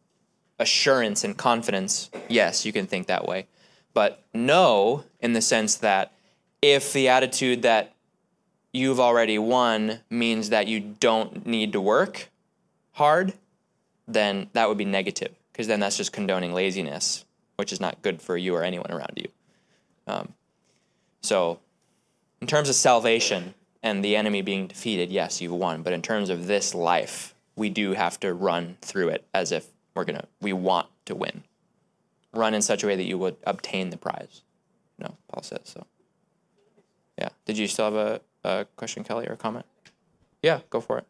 [0.58, 3.46] assurance and confidence, yes, you can think that way.
[3.94, 6.12] But no, in the sense that
[6.60, 7.94] if the attitude that
[8.72, 12.28] you've already won means that you don't need to work
[12.90, 13.34] hard,
[14.08, 17.24] then that would be negative because then that's just condoning laziness,
[17.56, 19.28] which is not good for you or anyone around you.
[20.06, 20.34] Um,
[21.20, 21.60] so,
[22.40, 25.82] in terms of salvation and the enemy being defeated, yes, you've won.
[25.82, 29.66] But in terms of this life, we do have to run through it as if
[29.94, 31.44] we're gonna we want to win.
[32.32, 34.42] Run in such a way that you would obtain the prize.
[34.98, 35.86] No, Paul says so.
[37.18, 37.30] Yeah.
[37.44, 39.66] Did you still have a, a question, Kelly, or a comment?
[40.42, 41.06] Yeah, go for it.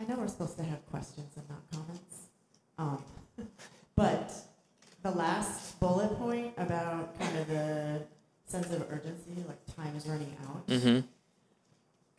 [0.00, 2.17] I know we're supposed to have questions and not comments.
[2.78, 3.02] Um,
[3.96, 4.32] but
[5.02, 8.02] the last bullet point about kind of the
[8.46, 10.66] sense of urgency, like time is running out.
[10.66, 11.00] Mm-hmm.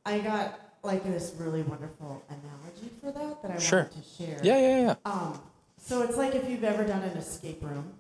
[0.06, 3.84] I got like this really wonderful analogy for that that I Sure.
[3.84, 4.40] wanted to share.
[4.44, 4.96] Yeah, yeah, yeah.
[5.12, 5.40] Um,
[5.78, 7.94] so it's like if you've ever done an escape room,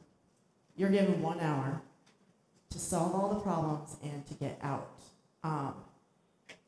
[0.76, 1.82] you're given one hour
[2.70, 4.89] to solve all the problems and to get out.
[5.43, 5.74] Um,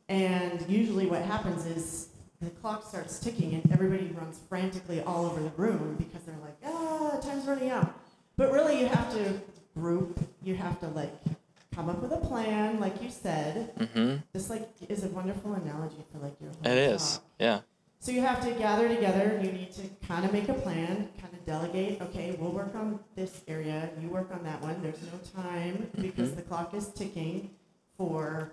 [0.10, 2.10] and usually what happens is
[2.42, 6.58] the clock starts ticking and everybody runs frantically all over the room because they're like,
[6.66, 7.94] ah, time's running out.
[8.36, 9.40] But really, you have to
[9.76, 10.20] group.
[10.42, 11.14] You have to like
[11.74, 13.76] come up with a plan, like you said.
[13.78, 14.18] Mm-hmm.
[14.34, 17.18] This like is a wonderful analogy for like your whole It is.
[17.18, 17.24] talk.
[17.40, 17.60] Yeah.
[18.00, 19.40] So you have to gather together.
[19.44, 22.02] You need to kind of make a plan, kind of delegate.
[22.02, 23.92] Okay, we'll work on this area.
[24.02, 24.82] You work on that one.
[24.82, 27.52] There's no time because the clock is ticking
[27.96, 28.52] for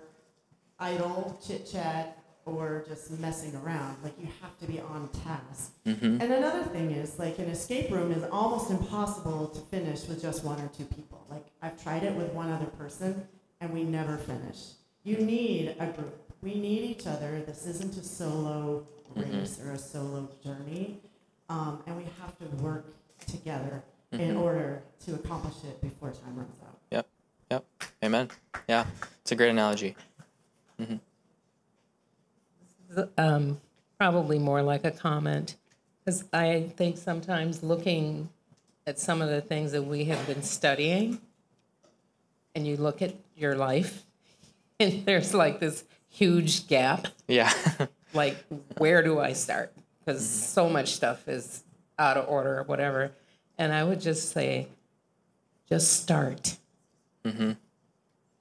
[0.79, 3.97] idle chit chat or just messing around.
[4.03, 5.73] Like you have to be on task.
[5.85, 6.21] Mm-hmm.
[6.21, 10.43] And another thing is, like, an escape room is almost impossible to finish with just
[10.43, 11.25] one or two people.
[11.29, 13.27] Like, I've tried it with one other person,
[13.61, 14.57] and we never finish.
[15.03, 16.15] You need a group.
[16.41, 17.41] We need each other.
[17.45, 18.85] This isn't a solo
[19.15, 21.01] race or a solo journey,
[21.49, 22.85] um, and we have to work
[23.25, 24.39] together in Mhm.
[24.41, 26.77] order to accomplish it before time runs out.
[26.91, 27.07] Yep.
[27.51, 27.65] Yep.
[28.03, 28.29] Amen.
[28.67, 28.85] Yeah.
[29.21, 29.95] It's a great analogy.
[33.17, 33.59] Um,
[33.97, 35.55] probably more like a comment,
[35.99, 38.29] because I think sometimes looking
[38.87, 41.21] at some of the things that we have been studying,
[42.55, 44.03] and you look at your life,
[44.79, 47.07] and there's like this huge gap.
[47.27, 47.53] Yeah.
[48.11, 48.37] Like,
[48.79, 49.71] where do I start?
[50.09, 51.63] because so much stuff is
[51.99, 53.11] out of order or whatever.
[53.59, 54.67] And I would just say,
[55.67, 56.57] just start.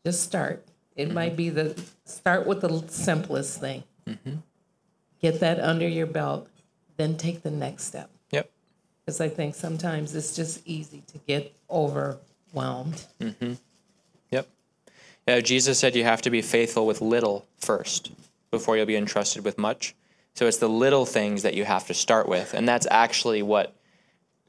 [0.02, 0.64] Just start.
[0.96, 3.84] It might be the start with the simplest thing.
[5.20, 6.48] Get that under your belt,
[6.96, 8.10] then take the next step.
[8.30, 8.50] Yep.
[9.04, 13.04] Because I think sometimes it's just easy to get overwhelmed.
[13.20, 13.54] Mm-hmm.
[14.30, 14.48] Yep.
[15.26, 18.12] Yeah, Jesus said you have to be faithful with little first
[18.50, 19.94] before you'll be entrusted with much.
[20.34, 22.54] So it's the little things that you have to start with.
[22.54, 23.74] And that's actually what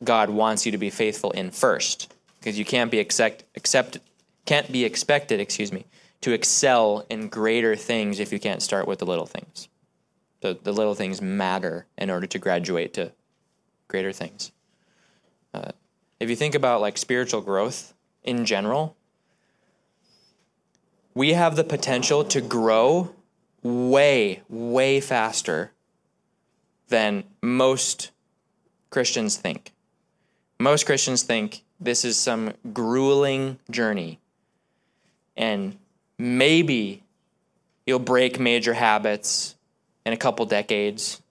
[0.03, 2.14] God wants you to be faithful in first.
[2.39, 3.97] Because you can't be accept, accept
[4.45, 5.86] can't be expected, excuse me,
[6.22, 9.70] to excel in greater things if you can't start with the little things.
[10.42, 13.12] The, the little things matter in order to graduate to
[13.88, 14.52] greater things.
[15.54, 15.72] Uh,
[16.20, 17.94] if you think about like spiritual growth
[18.24, 18.96] in general,
[21.14, 23.14] we have the potential to grow
[23.62, 25.72] way, way faster
[26.88, 28.12] than most
[28.90, 29.74] Christians think.
[30.60, 34.20] Most Christians think this is some grueling journey.
[35.38, 35.78] And
[36.20, 37.02] maybe
[37.88, 39.56] you'll break major habits
[40.06, 41.22] in a couple decades.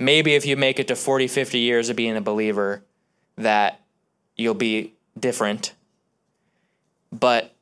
[0.00, 2.82] Maybe if you make it to 40, 50 years of being a believer,
[3.36, 3.80] that
[4.36, 5.74] you'll be different.
[7.12, 7.54] But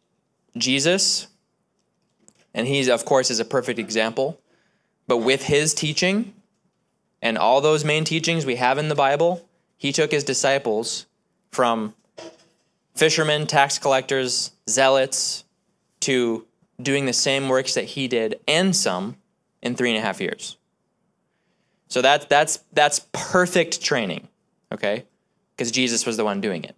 [0.56, 1.26] Jesus,
[2.54, 4.40] and he's, of course, is a perfect example,
[5.06, 6.32] but with his teaching
[7.20, 9.46] and all those main teachings we have in the Bible,
[9.76, 11.06] he took his disciples
[11.50, 11.94] from
[12.94, 15.44] fishermen, tax collectors, zealots,
[16.00, 16.46] to
[16.82, 19.16] doing the same works that he did and some
[19.62, 20.56] in three and a half years.
[21.88, 24.28] So that, that's, that's perfect training,
[24.72, 25.04] okay?
[25.56, 26.74] Because Jesus was the one doing it.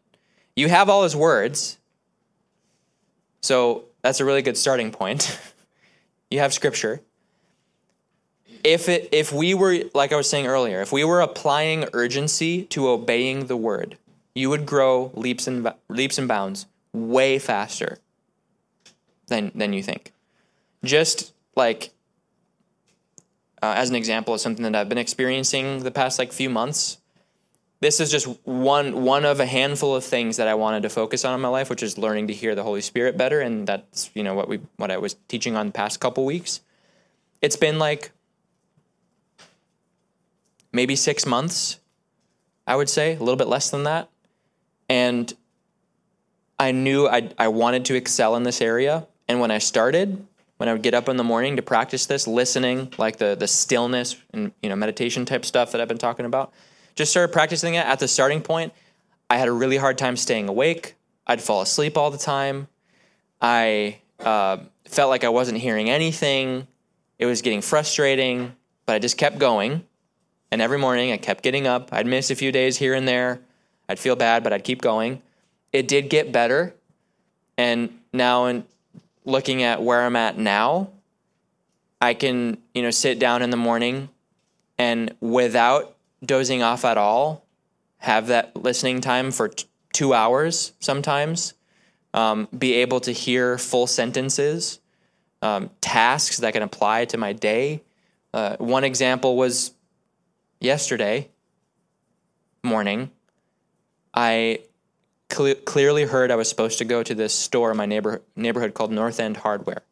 [0.57, 1.79] You have all his words,
[3.41, 5.39] so that's a really good starting point.
[6.31, 7.01] you have scripture.
[8.63, 12.65] If it if we were like I was saying earlier, if we were applying urgency
[12.67, 13.99] to obeying the word,
[14.35, 17.99] you would grow leaps and leaps and bounds way faster
[19.27, 20.13] than than you think.
[20.85, 21.91] Just like
[23.63, 26.99] uh, as an example of something that I've been experiencing the past like few months,
[27.81, 31.25] this is just one one of a handful of things that I wanted to focus
[31.25, 34.11] on in my life, which is learning to hear the Holy Spirit better, and that's
[34.15, 36.61] you know what we what I was teaching on the past couple weeks.
[37.41, 38.11] It's been like
[40.73, 41.79] maybe six months,
[42.67, 44.09] I would say, a little bit less than that,
[44.89, 45.33] and
[46.59, 50.69] I knew I I wanted to excel in this area, and when I started, when
[50.69, 54.17] I would get up in the morning to practice this, listening, like the the stillness
[54.33, 56.53] and you know meditation type stuff that I've been talking about
[56.95, 58.73] just started practicing it at the starting point.
[59.29, 60.95] I had a really hard time staying awake.
[61.27, 62.69] I'd fall asleep all the time.
[63.41, 66.67] I uh, felt like I wasn't hearing anything.
[67.19, 68.55] It was getting frustrating,
[68.87, 69.85] but I just kept going.
[70.51, 71.89] And every morning I kept getting up.
[71.93, 73.41] I'd miss a few days here and there.
[73.89, 75.21] I'd feel bad, but I'd keep going.
[75.73, 76.75] It did get better.
[77.59, 78.65] And now, in
[79.25, 80.91] looking at where I'm at now,
[82.01, 84.11] I can, you know, sit down in the morning
[84.79, 87.45] and without dozing off at all,
[87.99, 91.55] have that listening time for t- two hours sometimes,
[92.13, 94.81] um, be able to hear full sentences,
[95.41, 97.83] um, tasks that can apply to my day.
[98.33, 99.73] Uh, one example was
[100.61, 101.29] yesterday
[102.63, 103.11] morning.
[104.13, 104.61] I
[105.35, 108.75] cle- clearly heard I was supposed to go to this store in my neighbor- neighborhood
[108.75, 109.83] called North End Hardware.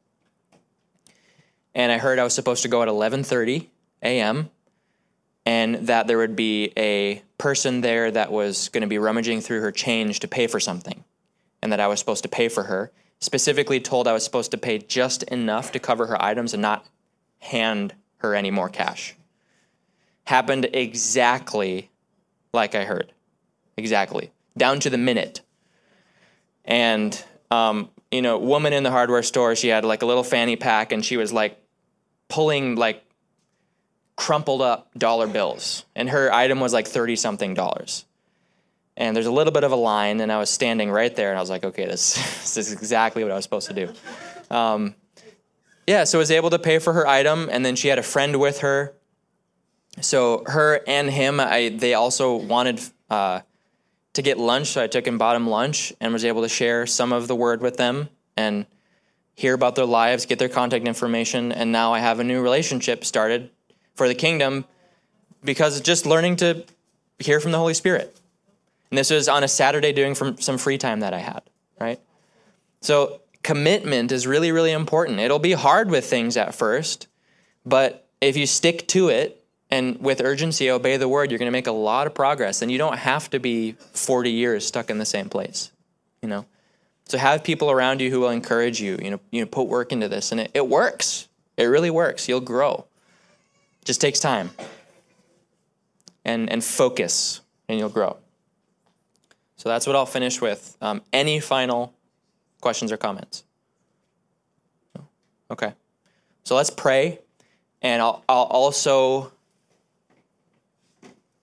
[1.74, 3.68] And I heard I was supposed to go at 11:30
[4.02, 4.50] a.m
[5.44, 9.60] and that there would be a person there that was going to be rummaging through
[9.60, 11.04] her change to pay for something,
[11.60, 12.92] and that I was supposed to pay for her.
[13.20, 16.86] Specifically, told I was supposed to pay just enough to cover her items and not
[17.40, 19.16] hand her any more cash.
[20.24, 21.90] Happened exactly
[22.52, 23.12] like I heard.
[23.76, 24.30] Exactly.
[24.56, 25.40] Down to the minute.
[26.64, 30.56] And, um, you know, woman in the hardware store, she had like a little fanny
[30.56, 31.58] pack and she was like
[32.28, 33.04] pulling like
[34.16, 38.04] crumpled up dollar bills, and her item was like 30 something dollars.
[38.96, 41.38] And there's a little bit of a line, and I was standing right there, and
[41.38, 42.14] I was like, okay, this,
[42.54, 43.92] this is exactly what I was supposed to do.
[44.54, 44.94] Um,
[45.86, 48.02] yeah, so I was able to pay for her item, and then she had a
[48.02, 48.94] friend with her.
[50.00, 52.80] So her and him, I, they also wanted
[53.10, 53.40] uh,
[54.14, 56.86] to get lunch, so I took and bought them lunch, and was able to share
[56.86, 58.66] some of the word with them and
[59.34, 63.04] hear about their lives, get their contact information, and now I have a new relationship
[63.04, 63.50] started
[63.94, 64.64] for the kingdom
[65.42, 66.64] because just learning to
[67.18, 68.16] hear from the Holy Spirit.
[68.90, 71.42] And this was on a Saturday doing from some free time that I had,
[71.80, 72.00] right?
[72.80, 75.18] So commitment is really, really important.
[75.18, 77.08] It'll be hard with things at first,
[77.64, 79.41] but if you stick to it
[79.72, 81.30] and with urgency, obey the word.
[81.30, 84.30] You're going to make a lot of progress, and you don't have to be 40
[84.30, 85.72] years stuck in the same place.
[86.20, 86.44] You know,
[87.06, 88.98] so have people around you who will encourage you.
[89.02, 91.26] You know, you know, put work into this, and it, it works.
[91.56, 92.28] It really works.
[92.28, 92.84] You'll grow.
[93.86, 94.50] just takes time,
[96.22, 98.18] and and focus, and you'll grow.
[99.56, 100.76] So that's what I'll finish with.
[100.82, 101.94] Um, any final
[102.60, 103.44] questions or comments?
[105.50, 105.72] Okay.
[106.44, 107.20] So let's pray,
[107.80, 109.32] and I'll, I'll also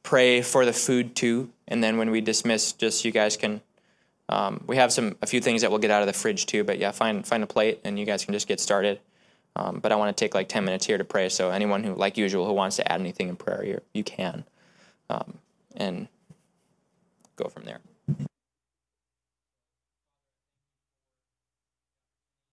[0.09, 1.51] pray for the food too.
[1.67, 3.61] And then when we dismiss, just you guys can.
[4.27, 6.63] Um, we have some a few things that we'll get out of the fridge too.
[6.63, 8.99] But yeah, find find a plate, and you guys can just get started.
[9.55, 11.29] Um, but I want to take like ten minutes here to pray.
[11.29, 14.45] So anyone who, like usual, who wants to add anything in prayer, you you can,
[15.11, 15.37] um,
[15.75, 16.07] and
[17.35, 17.79] go from there.